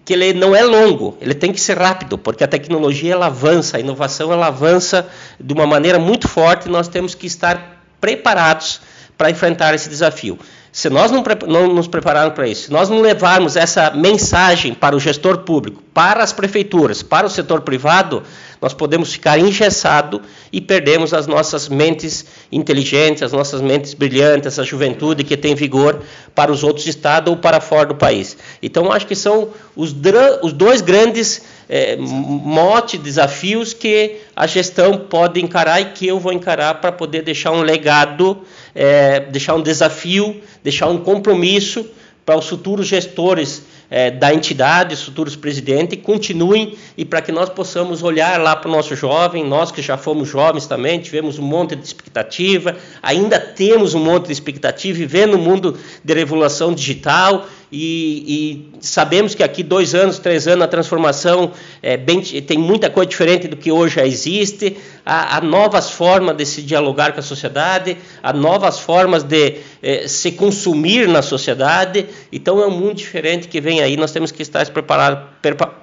que 0.05 0.13
ele 0.13 0.35
não 0.35 0.55
é 0.55 0.65
longo, 0.65 1.17
ele 1.21 1.33
tem 1.33 1.53
que 1.53 1.61
ser 1.61 1.79
rápido, 1.79 2.19
porque 2.19 2.43
a 2.43 2.49
tecnologia 2.49 3.13
ela 3.13 3.27
avança, 3.27 3.77
a 3.77 3.81
inovação 3.81 4.33
ela 4.33 4.49
avança 4.49 5.09
de 5.41 5.55
uma 5.55 5.67
maneira 5.67 5.99
muito 5.99 6.29
forte 6.29 6.69
e 6.69 6.71
nós 6.71 6.89
temos 6.89 7.15
que 7.15 7.27
estar 7.27 7.83
preparados 8.01 8.81
para 9.17 9.31
enfrentar 9.31 9.75
esse 9.75 9.89
desafio. 9.89 10.39
Se 10.75 10.91
nós 10.91 11.13
não, 11.13 11.23
não 11.47 11.69
nos 11.69 11.87
prepararmos 11.87 12.35
para 12.35 12.49
isso, 12.49 12.65
se 12.65 12.73
nós 12.73 12.89
não 12.89 13.01
levarmos 13.01 13.55
essa 13.55 13.93
mensagem 13.93 14.75
para 14.75 14.97
o 14.97 14.99
gestor 14.99 15.39
público, 15.39 15.81
para 15.95 16.21
as 16.21 16.33
prefeituras, 16.33 17.01
para 17.01 17.25
o 17.25 17.31
setor 17.31 17.61
privado, 17.61 18.25
nós 18.61 18.75
podemos 18.75 19.13
ficar 19.13 19.39
engessados 19.39 20.21
e 20.53 20.61
perdemos 20.61 21.15
as 21.15 21.29
nossas 21.29 21.69
mentes 21.69 22.27
inteligentes, 22.51 23.23
as 23.23 23.31
nossas 23.31 23.61
mentes 23.61 23.95
brilhantes, 23.95 24.49
essa 24.49 24.65
juventude 24.65 25.23
que 25.23 25.37
tem 25.37 25.55
vigor 25.55 26.01
para 26.35 26.51
os 26.51 26.65
outros 26.65 26.89
estados 26.89 27.31
ou 27.31 27.37
para 27.37 27.61
fora 27.61 27.87
do 27.87 27.95
país. 27.95 28.37
Então, 28.61 28.91
acho 28.91 29.07
que 29.07 29.15
são 29.15 29.51
os, 29.77 29.95
os 30.43 30.53
dois 30.53 30.81
grandes 30.81 31.43
é, 31.69 31.95
mote, 31.97 32.99
desafios 32.99 33.73
que 33.73 34.17
a 34.37 34.47
gestão 34.47 34.99
pode 34.99 35.41
encarar 35.41 35.81
e 35.81 35.87
que 35.87 36.07
eu 36.07 36.19
vou 36.19 36.33
encarar 36.33 36.75
para 36.75 36.91
poder 36.91 37.23
deixar 37.23 37.53
um 37.53 37.63
legado, 37.63 38.43
é, 38.75 39.21
deixar 39.21 39.55
um 39.55 39.63
desafio, 39.63 40.41
deixar 40.63 40.89
um 40.89 40.99
compromisso 40.99 41.87
para 42.25 42.39
os 42.39 42.49
futuros 42.49 42.87
gestores 42.87 43.63
é, 43.91 44.11
da 44.11 44.33
entidade, 44.33 44.95
os 44.95 45.03
futuros 45.03 45.37
presidentes, 45.37 46.01
continuem 46.03 46.77
e 46.97 47.05
para 47.05 47.21
que 47.21 47.31
nós 47.31 47.49
possamos 47.49 48.03
olhar 48.03 48.41
lá 48.41 48.57
para 48.57 48.69
o 48.69 48.73
nosso 48.73 48.97
jovem, 48.97 49.45
nós 49.45 49.71
que 49.71 49.83
já 49.83 49.97
fomos 49.97 50.29
jovens 50.29 50.67
também, 50.67 50.99
tivemos 51.01 51.39
um 51.39 51.45
monte 51.45 51.77
de 51.77 51.85
expectativa, 51.85 52.77
ainda 53.03 53.39
temos 53.39 53.95
um 53.95 54.01
monte 54.01 54.27
de 54.27 54.33
expectativa, 54.33 54.99
vivendo 54.99 55.33
no 55.33 55.39
mundo 55.39 55.79
de 56.03 56.15
revolução 56.15 56.75
digital 56.75 57.47
e, 57.77 58.25
e, 58.29 58.79
sabemos 58.81 59.35
que 59.35 59.43
aqui 59.43 59.65
dois 59.65 59.97
anos, 59.97 60.21
três 60.21 60.47
anos, 60.47 60.65
a 60.65 60.69
transformação 60.69 61.51
é 61.83 61.97
bem, 61.97 62.21
tem 62.21 62.57
muita 62.57 62.89
coisa 62.89 63.11
diferente 63.11 63.49
do 63.49 63.57
que 63.57 63.73
hoje 63.73 63.97
já 63.97 64.07
existe. 64.07 64.77
Há, 65.05 65.39
há 65.39 65.41
novas 65.41 65.91
formas 65.91 66.37
de 66.37 66.47
se 66.47 66.63
dialogar 66.63 67.13
com 67.13 67.19
a 67.19 67.23
sociedade, 67.23 67.97
há 68.23 68.33
novas 68.33 68.79
formas 68.79 69.25
de 69.25 69.57
é, 69.83 70.07
se 70.07 70.31
consumir 70.31 71.09
na 71.09 71.21
sociedade. 71.21 72.07
Então 72.31 72.63
é 72.63 72.67
um 72.69 72.71
mundo 72.71 72.95
diferente 72.95 73.49
que 73.49 73.61
vem 73.61 73.83
aí. 73.83 73.97
Nós 73.97 74.13
temos 74.13 74.31
que 74.31 74.43
estar 74.43 74.65
preparados 74.71 75.35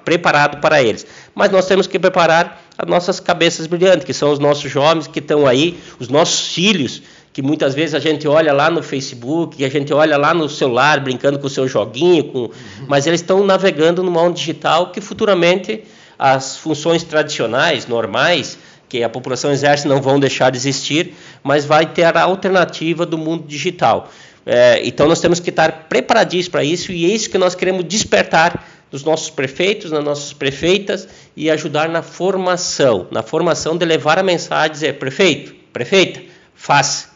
preparado 0.04 0.60
para 0.60 0.82
eles. 0.82 1.06
Mas 1.34 1.50
nós 1.50 1.66
temos 1.66 1.86
que 1.86 1.98
preparar 1.98 2.64
as 2.76 2.88
nossas 2.88 3.20
cabeças 3.20 3.66
brilhantes, 3.66 4.04
que 4.04 4.14
são 4.14 4.32
os 4.32 4.38
nossos 4.38 4.70
jovens 4.70 5.06
que 5.06 5.18
estão 5.18 5.46
aí, 5.46 5.78
os 6.00 6.08
nossos 6.08 6.52
filhos 6.54 7.02
que 7.32 7.40
muitas 7.40 7.74
vezes 7.74 7.94
a 7.94 7.98
gente 7.98 8.28
olha 8.28 8.52
lá 8.52 8.70
no 8.70 8.82
Facebook, 8.82 9.64
a 9.64 9.68
gente 9.68 9.92
olha 9.92 10.18
lá 10.18 10.34
no 10.34 10.48
celular 10.48 11.00
brincando 11.00 11.38
com 11.38 11.46
o 11.46 11.50
seu 11.50 11.66
joguinho, 11.66 12.24
com... 12.24 12.38
Uhum. 12.38 12.50
mas 12.86 13.06
eles 13.06 13.20
estão 13.20 13.42
navegando 13.44 14.02
no 14.02 14.10
mundo 14.10 14.34
digital 14.34 14.92
que 14.92 15.00
futuramente 15.00 15.82
as 16.18 16.58
funções 16.58 17.02
tradicionais, 17.02 17.86
normais, 17.86 18.58
que 18.88 19.02
a 19.02 19.08
população 19.08 19.50
exerce 19.50 19.88
não 19.88 20.02
vão 20.02 20.20
deixar 20.20 20.50
de 20.50 20.58
existir, 20.58 21.14
mas 21.42 21.64
vai 21.64 21.86
ter 21.86 22.04
a 22.04 22.22
alternativa 22.22 23.06
do 23.06 23.16
mundo 23.16 23.44
digital. 23.46 24.10
É, 24.44 24.80
então 24.84 25.08
nós 25.08 25.20
temos 25.20 25.40
que 25.40 25.50
estar 25.50 25.88
preparadíssimos 25.88 26.48
para 26.48 26.64
isso 26.64 26.92
e 26.92 27.06
é 27.06 27.08
isso 27.08 27.30
que 27.30 27.38
nós 27.38 27.54
queremos 27.54 27.84
despertar 27.84 28.66
dos 28.90 29.02
nossos 29.02 29.30
prefeitos, 29.30 29.90
das 29.90 30.04
nossas 30.04 30.32
prefeitas 30.34 31.08
e 31.34 31.50
ajudar 31.50 31.88
na 31.88 32.02
formação, 32.02 33.06
na 33.10 33.22
formação 33.22 33.78
de 33.78 33.86
levar 33.86 34.18
a 34.18 34.22
mensagem, 34.22 34.72
dizer, 34.72 34.98
prefeito, 34.98 35.54
prefeita, 35.72 36.20
faça, 36.54 37.11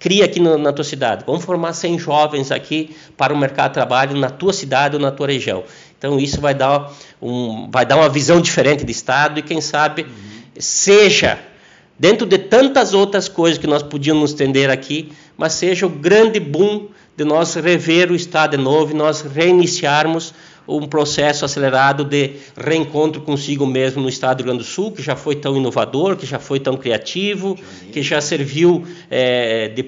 cria 0.00 0.24
aqui 0.24 0.40
no, 0.40 0.58
na 0.58 0.72
tua 0.72 0.84
cidade. 0.84 1.22
Vamos 1.26 1.44
formar 1.44 1.74
100 1.74 1.98
jovens 1.98 2.50
aqui 2.50 2.96
para 3.16 3.32
o 3.32 3.38
mercado 3.38 3.68
de 3.68 3.74
trabalho 3.74 4.16
na 4.16 4.30
tua 4.30 4.52
cidade 4.52 4.96
ou 4.96 5.02
na 5.02 5.12
tua 5.12 5.28
região. 5.28 5.62
Então 5.96 6.18
isso 6.18 6.40
vai 6.40 6.54
dar, 6.54 6.90
um, 7.20 7.70
vai 7.70 7.84
dar 7.84 7.96
uma 7.96 8.08
visão 8.08 8.40
diferente 8.40 8.84
do 8.84 8.90
Estado 8.90 9.38
e 9.38 9.42
quem 9.42 9.60
sabe 9.60 10.02
uhum. 10.02 10.08
seja, 10.58 11.38
dentro 11.98 12.26
de 12.26 12.38
tantas 12.38 12.94
outras 12.94 13.28
coisas 13.28 13.58
que 13.58 13.66
nós 13.66 13.82
podíamos 13.82 14.30
estender 14.30 14.70
aqui, 14.70 15.12
mas 15.36 15.52
seja 15.52 15.86
o 15.86 15.90
grande 15.90 16.40
boom 16.40 16.88
de 17.14 17.24
nós 17.24 17.54
rever 17.54 18.10
o 18.10 18.14
Estado 18.14 18.56
de 18.56 18.62
novo 18.62 18.92
e 18.92 18.96
nós 18.96 19.20
reiniciarmos 19.20 20.32
um 20.78 20.86
processo 20.86 21.44
acelerado 21.44 22.04
de 22.04 22.32
reencontro 22.56 23.22
consigo 23.22 23.66
mesmo 23.66 24.02
no 24.02 24.08
estado 24.08 24.38
do 24.38 24.40
Rio 24.42 24.52
Grande 24.52 24.64
do 24.64 24.68
Sul, 24.68 24.92
que 24.92 25.02
já 25.02 25.16
foi 25.16 25.36
tão 25.36 25.56
inovador, 25.56 26.16
que 26.16 26.26
já 26.26 26.38
foi 26.38 26.60
tão 26.60 26.76
criativo, 26.76 27.58
que 27.92 28.02
já 28.02 28.20
serviu 28.20 28.84
é, 29.10 29.68
de 29.68 29.82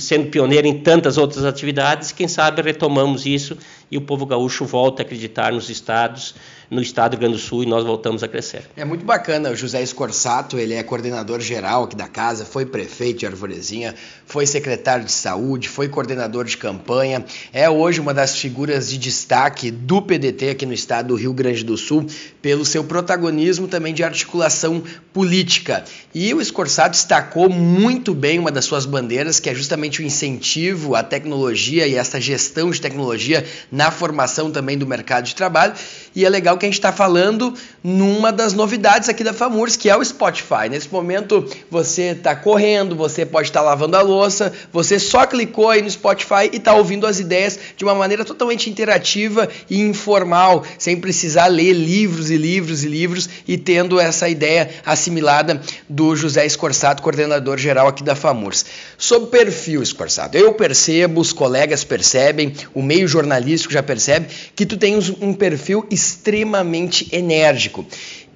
sendo 0.00 0.28
pioneiro 0.28 0.66
em 0.66 0.80
tantas 0.80 1.16
outras 1.16 1.44
atividades, 1.44 2.10
quem 2.10 2.26
sabe 2.26 2.60
retomamos 2.62 3.26
isso 3.26 3.56
e 3.90 3.96
o 3.96 4.00
povo 4.00 4.26
gaúcho 4.26 4.64
volta 4.64 5.02
a 5.02 5.04
acreditar 5.04 5.52
nos 5.52 5.70
estados, 5.70 6.34
no 6.70 6.80
estado 6.80 7.12
do 7.12 7.14
Rio 7.14 7.20
Grande 7.28 7.36
do 7.36 7.42
Sul 7.42 7.62
e 7.62 7.66
nós 7.66 7.84
voltamos 7.84 8.22
a 8.22 8.28
crescer. 8.28 8.64
É 8.76 8.84
muito 8.84 9.04
bacana, 9.04 9.50
o 9.50 9.56
José 9.56 9.82
Escorsato, 9.82 10.58
ele 10.58 10.74
é 10.74 10.82
coordenador 10.82 11.40
geral 11.40 11.84
aqui 11.84 11.96
da 11.96 12.08
casa, 12.08 12.44
foi 12.44 12.66
prefeito 12.66 13.20
de 13.20 13.26
Arvorezinha, 13.26 13.94
foi 14.26 14.46
secretário 14.46 15.04
de 15.04 15.12
saúde, 15.12 15.68
foi 15.68 15.88
coordenador 15.88 16.44
de 16.44 16.56
campanha, 16.56 17.24
é 17.52 17.68
hoje 17.68 18.00
uma 18.00 18.14
das 18.14 18.36
figuras 18.36 18.90
de 18.90 18.98
destaque 18.98 19.70
do 19.70 20.02
PDT 20.02 20.50
aqui 20.50 20.66
no 20.66 20.72
estado 20.72 21.08
do 21.08 21.14
Rio 21.14 21.32
Grande 21.32 21.64
do 21.64 21.76
Sul, 21.76 22.06
pelo 22.40 22.64
seu 22.64 22.84
protagonismo 22.84 23.68
também 23.68 23.94
de 23.94 24.02
articulação 24.02 24.82
política. 25.12 25.84
E 26.14 26.32
o 26.34 26.40
Escorsato 26.40 26.90
destacou 26.90 27.48
muito 27.48 28.14
bem 28.14 28.38
uma 28.38 28.50
das 28.50 28.64
suas 28.64 28.84
bandeiras, 28.84 29.40
que 29.40 29.48
é 29.48 29.54
justamente 29.54 30.00
o 30.00 30.04
incentivo 30.04 30.94
à 30.94 31.02
tecnologia 31.02 31.86
e 31.86 31.94
essa 31.94 32.20
gestão 32.20 32.70
de 32.70 32.80
tecnologia 32.80 33.44
na 33.70 33.90
formação 33.90 34.50
também 34.50 34.76
do 34.76 34.86
mercado 34.86 35.24
de 35.24 35.34
trabalho. 35.34 35.74
E 36.14 36.24
é 36.24 36.28
legal 36.28 36.56
que 36.56 36.64
a 36.64 36.68
gente 36.68 36.78
está 36.78 36.92
falando 36.92 37.52
numa 37.82 38.32
das 38.32 38.52
novidades 38.52 39.08
aqui 39.08 39.24
da 39.24 39.32
FAMURS, 39.32 39.76
que 39.76 39.90
é 39.90 39.96
o 39.96 40.04
Spotify. 40.04 40.68
Nesse 40.70 40.88
momento 40.90 41.44
você 41.68 42.12
está 42.12 42.36
correndo, 42.36 42.94
você 42.94 43.26
pode 43.26 43.48
estar 43.48 43.60
tá 43.60 43.66
lavando 43.66 43.96
a 43.96 44.00
louça, 44.00 44.52
você 44.72 44.98
só 44.98 45.26
clicou 45.26 45.70
aí 45.70 45.82
no 45.82 45.90
Spotify 45.90 46.48
e 46.52 46.56
está 46.56 46.72
ouvindo 46.72 47.06
as 47.06 47.18
ideias 47.18 47.58
de 47.76 47.84
uma 47.84 47.94
maneira 47.94 48.24
totalmente 48.24 48.70
interativa 48.70 49.48
e 49.68 49.80
informal, 49.80 50.64
sem 50.78 50.96
precisar 50.96 51.48
ler 51.48 51.72
livros 51.72 52.30
e 52.30 52.36
livros 52.36 52.84
e 52.84 52.88
livros 52.88 53.28
e 53.46 53.58
tendo 53.58 53.98
essa 53.98 54.28
ideia 54.28 54.70
assimilada 54.86 55.60
do 55.88 56.14
José 56.14 56.46
Escorsato, 56.46 57.02
coordenador 57.02 57.58
geral 57.58 57.88
aqui 57.88 58.04
da 58.04 58.14
FAMURS. 58.14 58.64
Sobre 58.96 59.30
perfil, 59.30 59.82
Escorsato, 59.82 60.36
eu 60.36 60.54
percebo, 60.54 61.20
os 61.20 61.32
colegas 61.32 61.82
percebem, 61.82 62.54
o 62.72 62.82
meio 62.82 63.08
jornalístico 63.08 63.72
já 63.72 63.82
percebe 63.82 64.28
que 64.54 64.64
tu 64.64 64.76
tens 64.76 65.10
um 65.20 65.32
perfil 65.32 65.86
enérgico. 67.12 67.86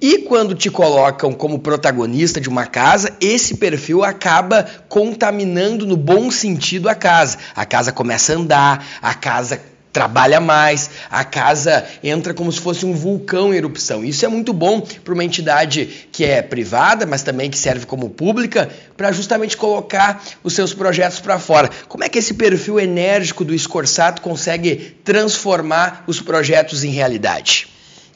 E 0.01 0.19
quando 0.19 0.55
te 0.55 0.69
colocam 0.69 1.33
como 1.33 1.59
protagonista 1.59 2.39
de 2.39 2.47
uma 2.47 2.65
casa, 2.65 3.15
esse 3.19 3.55
perfil 3.55 4.03
acaba 4.03 4.65
contaminando 4.87 5.85
no 5.85 5.97
bom 5.97 6.31
sentido 6.31 6.87
a 6.87 6.95
casa. 6.95 7.37
A 7.53 7.65
casa 7.65 7.91
começa 7.91 8.31
a 8.31 8.37
andar, 8.37 8.87
a 9.01 9.13
casa 9.13 9.61
trabalha 9.91 10.39
mais, 10.39 10.89
a 11.09 11.23
casa 11.23 11.85
entra 12.03 12.33
como 12.33 12.51
se 12.51 12.59
fosse 12.59 12.85
um 12.85 12.93
vulcão 12.93 13.53
em 13.53 13.57
erupção. 13.57 14.03
Isso 14.03 14.25
é 14.25 14.27
muito 14.27 14.53
bom 14.53 14.81
para 14.81 15.13
uma 15.13 15.23
entidade 15.23 16.07
que 16.11 16.23
é 16.23 16.41
privada, 16.41 17.05
mas 17.05 17.23
também 17.23 17.49
que 17.49 17.57
serve 17.57 17.85
como 17.85 18.09
pública, 18.09 18.69
para 18.95 19.11
justamente 19.11 19.57
colocar 19.57 20.23
os 20.43 20.53
seus 20.53 20.73
projetos 20.73 21.19
para 21.19 21.39
fora. 21.39 21.69
Como 21.87 22.03
é 22.03 22.09
que 22.09 22.19
esse 22.19 22.33
perfil 22.33 22.79
enérgico 22.79 23.43
do 23.43 23.53
Escorsato 23.53 24.21
consegue 24.21 24.97
transformar 25.03 26.03
os 26.07 26.21
projetos 26.21 26.83
em 26.83 26.91
realidade? 26.91 27.67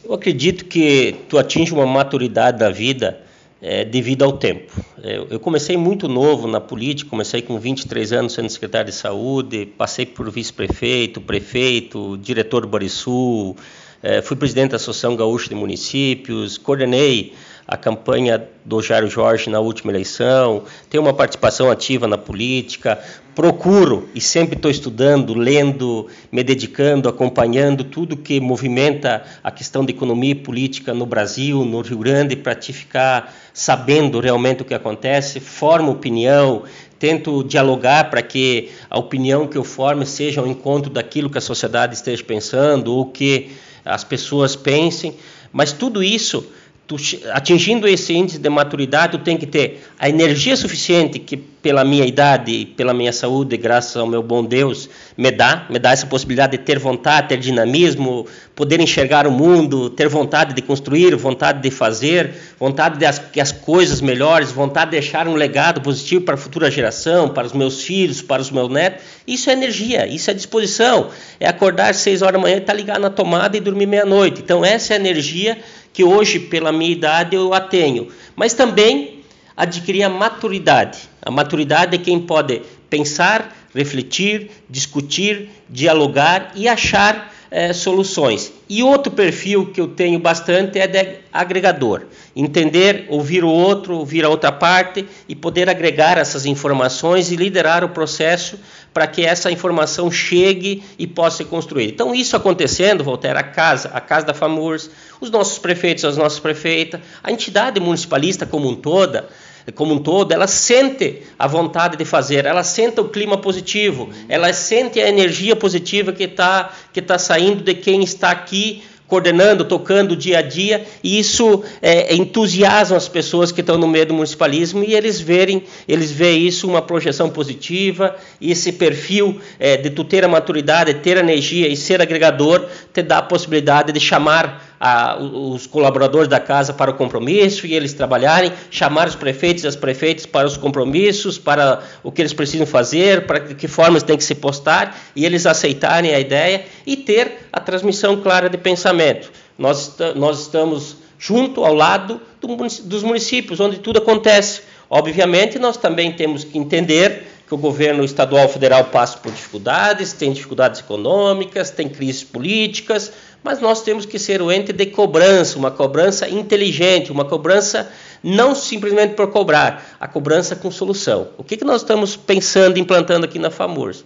Eu 0.03 0.13
acredito 0.13 0.65
que 0.65 1.15
tu 1.29 1.37
atinge 1.37 1.73
uma 1.73 1.85
maturidade 1.85 2.59
da 2.59 2.69
vida 2.69 3.19
é, 3.63 3.85
devido 3.85 4.25
ao 4.25 4.33
tempo. 4.33 4.73
É, 5.01 5.25
eu 5.29 5.39
comecei 5.39 5.77
muito 5.77 6.09
novo 6.09 6.49
na 6.49 6.59
política, 6.59 7.09
comecei 7.09 7.41
com 7.41 7.57
23 7.57 8.11
anos 8.11 8.33
sendo 8.33 8.49
secretário 8.49 8.91
de 8.91 8.95
saúde, 8.95 9.65
passei 9.77 10.05
por 10.05 10.29
vice-prefeito, 10.29 11.21
prefeito, 11.21 12.17
diretor 12.17 12.63
do 12.63 12.67
Barisul, 12.67 13.55
é, 14.01 14.21
fui 14.21 14.35
presidente 14.35 14.71
da 14.71 14.75
Associação 14.75 15.15
Gaúcha 15.15 15.47
de 15.47 15.55
Municípios, 15.55 16.57
coordenei 16.57 17.33
a 17.67 17.77
campanha 17.77 18.43
do 18.65 18.81
Jairo 18.81 19.09
Jorge 19.09 19.49
na 19.49 19.59
última 19.59 19.91
eleição, 19.91 20.63
tenho 20.89 21.03
uma 21.03 21.13
participação 21.13 21.69
ativa 21.69 22.07
na 22.07 22.17
política, 22.17 22.99
procuro 23.33 24.07
e 24.13 24.21
sempre 24.21 24.55
estou 24.55 24.69
estudando, 24.69 25.33
lendo, 25.33 26.07
me 26.31 26.43
dedicando, 26.43 27.09
acompanhando 27.09 27.83
tudo 27.83 28.17
que 28.17 28.39
movimenta 28.39 29.23
a 29.43 29.49
questão 29.49 29.85
de 29.85 29.91
economia 29.91 30.31
e 30.31 30.35
política 30.35 30.93
no 30.93 31.05
Brasil, 31.05 31.63
no 31.65 31.81
Rio 31.81 31.97
Grande, 31.99 32.35
para 32.35 32.53
te 32.53 32.71
ficar 32.71 33.33
sabendo 33.53 34.19
realmente 34.19 34.61
o 34.61 34.65
que 34.65 34.73
acontece, 34.73 35.39
formo 35.39 35.91
opinião, 35.91 36.63
tento 36.99 37.43
dialogar 37.43 38.09
para 38.09 38.21
que 38.21 38.69
a 38.89 38.97
opinião 38.97 39.47
que 39.47 39.57
eu 39.57 39.63
forme 39.63 40.05
seja 40.05 40.41
ao 40.41 40.47
encontro 40.47 40.89
daquilo 40.89 41.29
que 41.29 41.37
a 41.37 41.41
sociedade 41.41 41.95
esteja 41.95 42.23
pensando 42.23 42.93
ou 42.93 43.07
que 43.07 43.51
as 43.83 44.03
pessoas 44.03 44.55
pensem, 44.55 45.15
mas 45.51 45.73
tudo 45.73 46.01
isso 46.01 46.47
tu, 46.87 46.95
atingindo 47.31 47.87
esse 47.87 48.13
índice 48.13 48.37
de 48.37 48.49
maturidade, 48.49 49.17
tu 49.17 49.23
tem 49.23 49.37
que 49.37 49.45
ter 49.45 49.83
a 49.97 50.09
energia 50.09 50.55
suficiente 50.55 51.19
que 51.19 51.37
pela 51.37 51.85
minha 51.85 52.05
idade 52.05 52.51
e 52.51 52.65
pela 52.65 52.93
minha 52.93 53.13
saúde, 53.13 53.55
graças 53.55 53.95
ao 53.95 54.05
meu 54.05 54.21
bom 54.21 54.43
Deus, 54.43 54.89
me 55.17 55.31
dá, 55.31 55.65
me 55.69 55.79
dá 55.79 55.91
essa 55.91 56.05
possibilidade 56.05 56.57
de 56.57 56.63
ter 56.63 56.77
vontade, 56.77 57.29
ter 57.29 57.37
dinamismo, 57.37 58.27
poder 58.53 58.81
enxergar 58.81 59.25
o 59.25 59.31
mundo, 59.31 59.89
ter 59.89 60.09
vontade 60.09 60.53
de 60.53 60.61
construir, 60.61 61.15
vontade 61.15 61.61
de 61.61 61.71
fazer, 61.71 62.33
vontade 62.59 62.99
de 62.99 63.05
as, 63.05 63.17
que 63.17 63.39
as 63.39 63.53
coisas 63.53 64.01
melhores, 64.01 64.51
vontade 64.51 64.91
de 64.91 64.99
deixar 64.99 65.25
um 65.25 65.35
legado 65.35 65.79
positivo 65.79 66.25
para 66.25 66.33
a 66.33 66.37
futura 66.37 66.69
geração, 66.69 67.29
para 67.29 67.47
os 67.47 67.53
meus 67.53 67.81
filhos, 67.81 68.21
para 68.21 68.41
os 68.41 68.51
meus 68.51 68.69
netos. 68.69 69.01
Isso 69.25 69.49
é 69.49 69.53
energia, 69.53 70.05
isso 70.05 70.29
é 70.29 70.33
disposição. 70.33 71.11
É 71.39 71.47
acordar 71.47 71.95
seis 71.95 72.21
horas 72.21 72.33
da 72.33 72.39
manhã 72.39 72.55
e 72.55 72.59
estar 72.59 72.73
tá 72.73 72.77
ligado 72.77 72.99
na 72.99 73.09
tomada 73.09 73.55
e 73.55 73.61
dormir 73.61 73.85
meia-noite. 73.85 74.41
Então 74.41 74.65
essa 74.65 74.93
é 74.93 74.97
a 74.97 74.99
energia 74.99 75.57
que 75.93 76.03
hoje, 76.03 76.39
pela 76.39 76.71
minha 76.71 76.91
idade, 76.91 77.35
eu 77.35 77.53
a 77.53 77.61
tenho. 77.61 78.09
Mas 78.35 78.53
também 78.53 79.23
adquirir 79.55 80.03
a 80.03 80.09
maturidade. 80.09 80.97
A 81.21 81.31
maturidade 81.31 81.95
é 81.95 81.99
quem 81.99 82.19
pode 82.19 82.61
pensar, 82.89 83.55
refletir, 83.73 84.49
discutir, 84.69 85.49
dialogar 85.69 86.51
e 86.55 86.67
achar 86.67 87.32
é, 87.53 87.71
soluções. 87.71 88.51
E 88.67 88.81
outro 88.81 89.11
perfil 89.11 89.67
que 89.67 89.79
eu 89.79 89.87
tenho 89.87 90.17
bastante 90.17 90.79
é 90.79 90.87
de 90.87 91.19
agregador. 91.31 92.01
Entender, 92.35 93.05
ouvir 93.09 93.43
o 93.43 93.47
outro, 93.49 93.95
ouvir 93.95 94.25
a 94.25 94.29
outra 94.29 94.51
parte 94.51 95.07
e 95.29 95.35
poder 95.35 95.69
agregar 95.69 96.17
essas 96.17 96.47
informações 96.47 97.31
e 97.31 97.35
liderar 97.35 97.83
o 97.83 97.89
processo 97.89 98.57
para 98.91 99.05
que 99.05 99.23
essa 99.23 99.51
informação 99.51 100.09
chegue 100.09 100.83
e 100.97 101.05
possa 101.05 101.37
ser 101.37 101.45
construída. 101.45 101.91
Então, 101.91 102.15
isso 102.15 102.35
acontecendo, 102.35 103.03
Voltaire, 103.03 103.37
a 103.37 103.43
casa, 103.43 103.89
a 103.93 104.01
casa 104.01 104.25
da 104.25 104.33
FAMURS, 104.33 104.89
os 105.21 105.29
nossos 105.29 105.59
prefeitos, 105.59 106.03
as 106.05 106.17
nossas 106.17 106.39
prefeitas, 106.39 107.01
a 107.23 107.31
entidade 107.31 107.79
municipalista 107.79 108.47
como 108.47 108.67
um 108.67 108.75
toda, 108.75 109.29
como 109.71 109.93
um 109.93 109.99
todo, 109.99 110.31
ela 110.31 110.47
sente 110.47 111.21
a 111.39 111.47
vontade 111.47 111.95
de 111.95 112.05
fazer, 112.05 112.45
ela 112.45 112.63
sente 112.63 112.99
o 112.99 113.05
clima 113.05 113.37
positivo, 113.37 114.09
ela 114.27 114.51
sente 114.51 114.99
a 114.99 115.07
energia 115.07 115.55
positiva 115.55 116.11
que 116.11 116.23
está 116.23 116.71
que 116.91 117.01
tá 117.01 117.17
saindo 117.17 117.63
de 117.63 117.73
quem 117.73 118.03
está 118.03 118.31
aqui 118.31 118.83
coordenando, 119.13 119.63
tocando 119.63 120.15
dia 120.15 120.39
a 120.39 120.41
dia, 120.41 120.87
e 121.03 121.19
isso 121.19 121.63
é, 121.83 122.15
entusiasma 122.15 122.97
as 122.97 123.07
pessoas 123.07 123.51
que 123.51 123.61
estão 123.61 123.77
no 123.77 123.87
meio 123.87 124.07
do 124.07 124.13
municipalismo 124.15 124.83
e 124.83 124.95
eles 124.95 125.19
verem, 125.19 125.63
eles 125.87 126.09
veem 126.09 126.47
isso 126.47 126.67
uma 126.67 126.81
projeção 126.81 127.29
positiva, 127.29 128.15
e 128.41 128.51
esse 128.51 128.71
perfil 128.71 129.39
é, 129.59 129.77
de 129.77 129.91
tu 129.91 130.03
ter 130.03 130.25
a 130.25 130.27
maturidade, 130.27 130.95
ter 130.95 131.17
energia 131.17 131.67
e 131.67 131.77
ser 131.77 132.01
agregador, 132.01 132.65
te 132.91 133.03
dá 133.03 133.19
a 133.19 133.21
possibilidade 133.21 133.91
de 133.91 133.99
chamar 133.99 134.72
a, 134.79 135.17
os 135.17 135.67
colaboradores 135.67 136.27
da 136.27 136.39
casa 136.39 136.73
para 136.73 136.91
o 136.91 136.93
compromisso 136.93 137.65
e 137.65 137.73
eles 137.73 137.93
trabalharem, 137.93 138.51
chamar 138.69 139.07
os 139.07 139.15
prefeitos 139.15 139.63
e 139.63 139.67
as 139.67 139.75
prefeitas 139.75 140.25
para 140.25 140.47
os 140.47 140.57
compromissos, 140.57 141.37
para 141.37 141.81
o 142.03 142.11
que 142.11 142.21
eles 142.21 142.33
precisam 142.33 142.65
fazer, 142.65 143.25
para 143.25 143.39
que 143.39 143.67
formas 143.67 144.03
tem 144.03 144.17
que 144.17 144.23
se 144.23 144.35
postar 144.35 144.97
e 145.15 145.25
eles 145.25 145.45
aceitarem 145.45 146.13
a 146.13 146.19
ideia 146.19 146.65
e 146.85 146.97
ter 146.97 147.47
a 147.51 147.59
transmissão 147.59 148.17
clara 148.21 148.49
de 148.49 148.57
pensamento. 148.57 149.31
Nós, 149.57 149.95
nós 150.15 150.41
estamos 150.41 150.97
junto 151.17 151.63
ao 151.63 151.73
lado 151.73 152.19
do, 152.41 152.55
dos 152.83 153.03
municípios, 153.03 153.59
onde 153.59 153.79
tudo 153.79 153.99
acontece. 153.99 154.61
Obviamente, 154.89 155.57
nós 155.57 155.77
também 155.77 156.11
temos 156.11 156.43
que 156.43 156.57
entender 156.57 157.32
que 157.47 157.53
o 157.53 157.57
governo 157.57 158.03
estadual 158.03 158.47
federal 158.47 158.85
passa 158.85 159.17
por 159.17 159.31
dificuldades, 159.31 160.13
tem 160.13 160.31
dificuldades 160.31 160.79
econômicas, 160.79 161.69
tem 161.69 161.89
crises 161.89 162.23
políticas, 162.23 163.11
mas 163.43 163.59
nós 163.59 163.81
temos 163.81 164.05
que 164.05 164.17
ser 164.17 164.41
o 164.41 164.51
ente 164.51 164.71
de 164.71 164.85
cobrança, 164.85 165.57
uma 165.57 165.69
cobrança 165.69 166.27
inteligente, 166.29 167.11
uma 167.11 167.25
cobrança 167.25 167.91
não 168.23 168.55
simplesmente 168.55 169.15
por 169.15 169.27
cobrar, 169.29 169.97
a 169.99 170.07
cobrança 170.07 170.55
com 170.55 170.71
solução. 170.71 171.27
O 171.37 171.43
que, 171.43 171.57
que 171.57 171.65
nós 171.65 171.81
estamos 171.81 172.15
pensando, 172.15 172.79
implantando 172.79 173.25
aqui 173.25 173.37
na 173.37 173.51
FAMURS? 173.51 174.05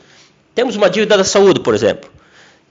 Temos 0.55 0.75
uma 0.75 0.89
dívida 0.89 1.15
da 1.15 1.23
saúde, 1.23 1.59
por 1.59 1.75
exemplo, 1.75 2.09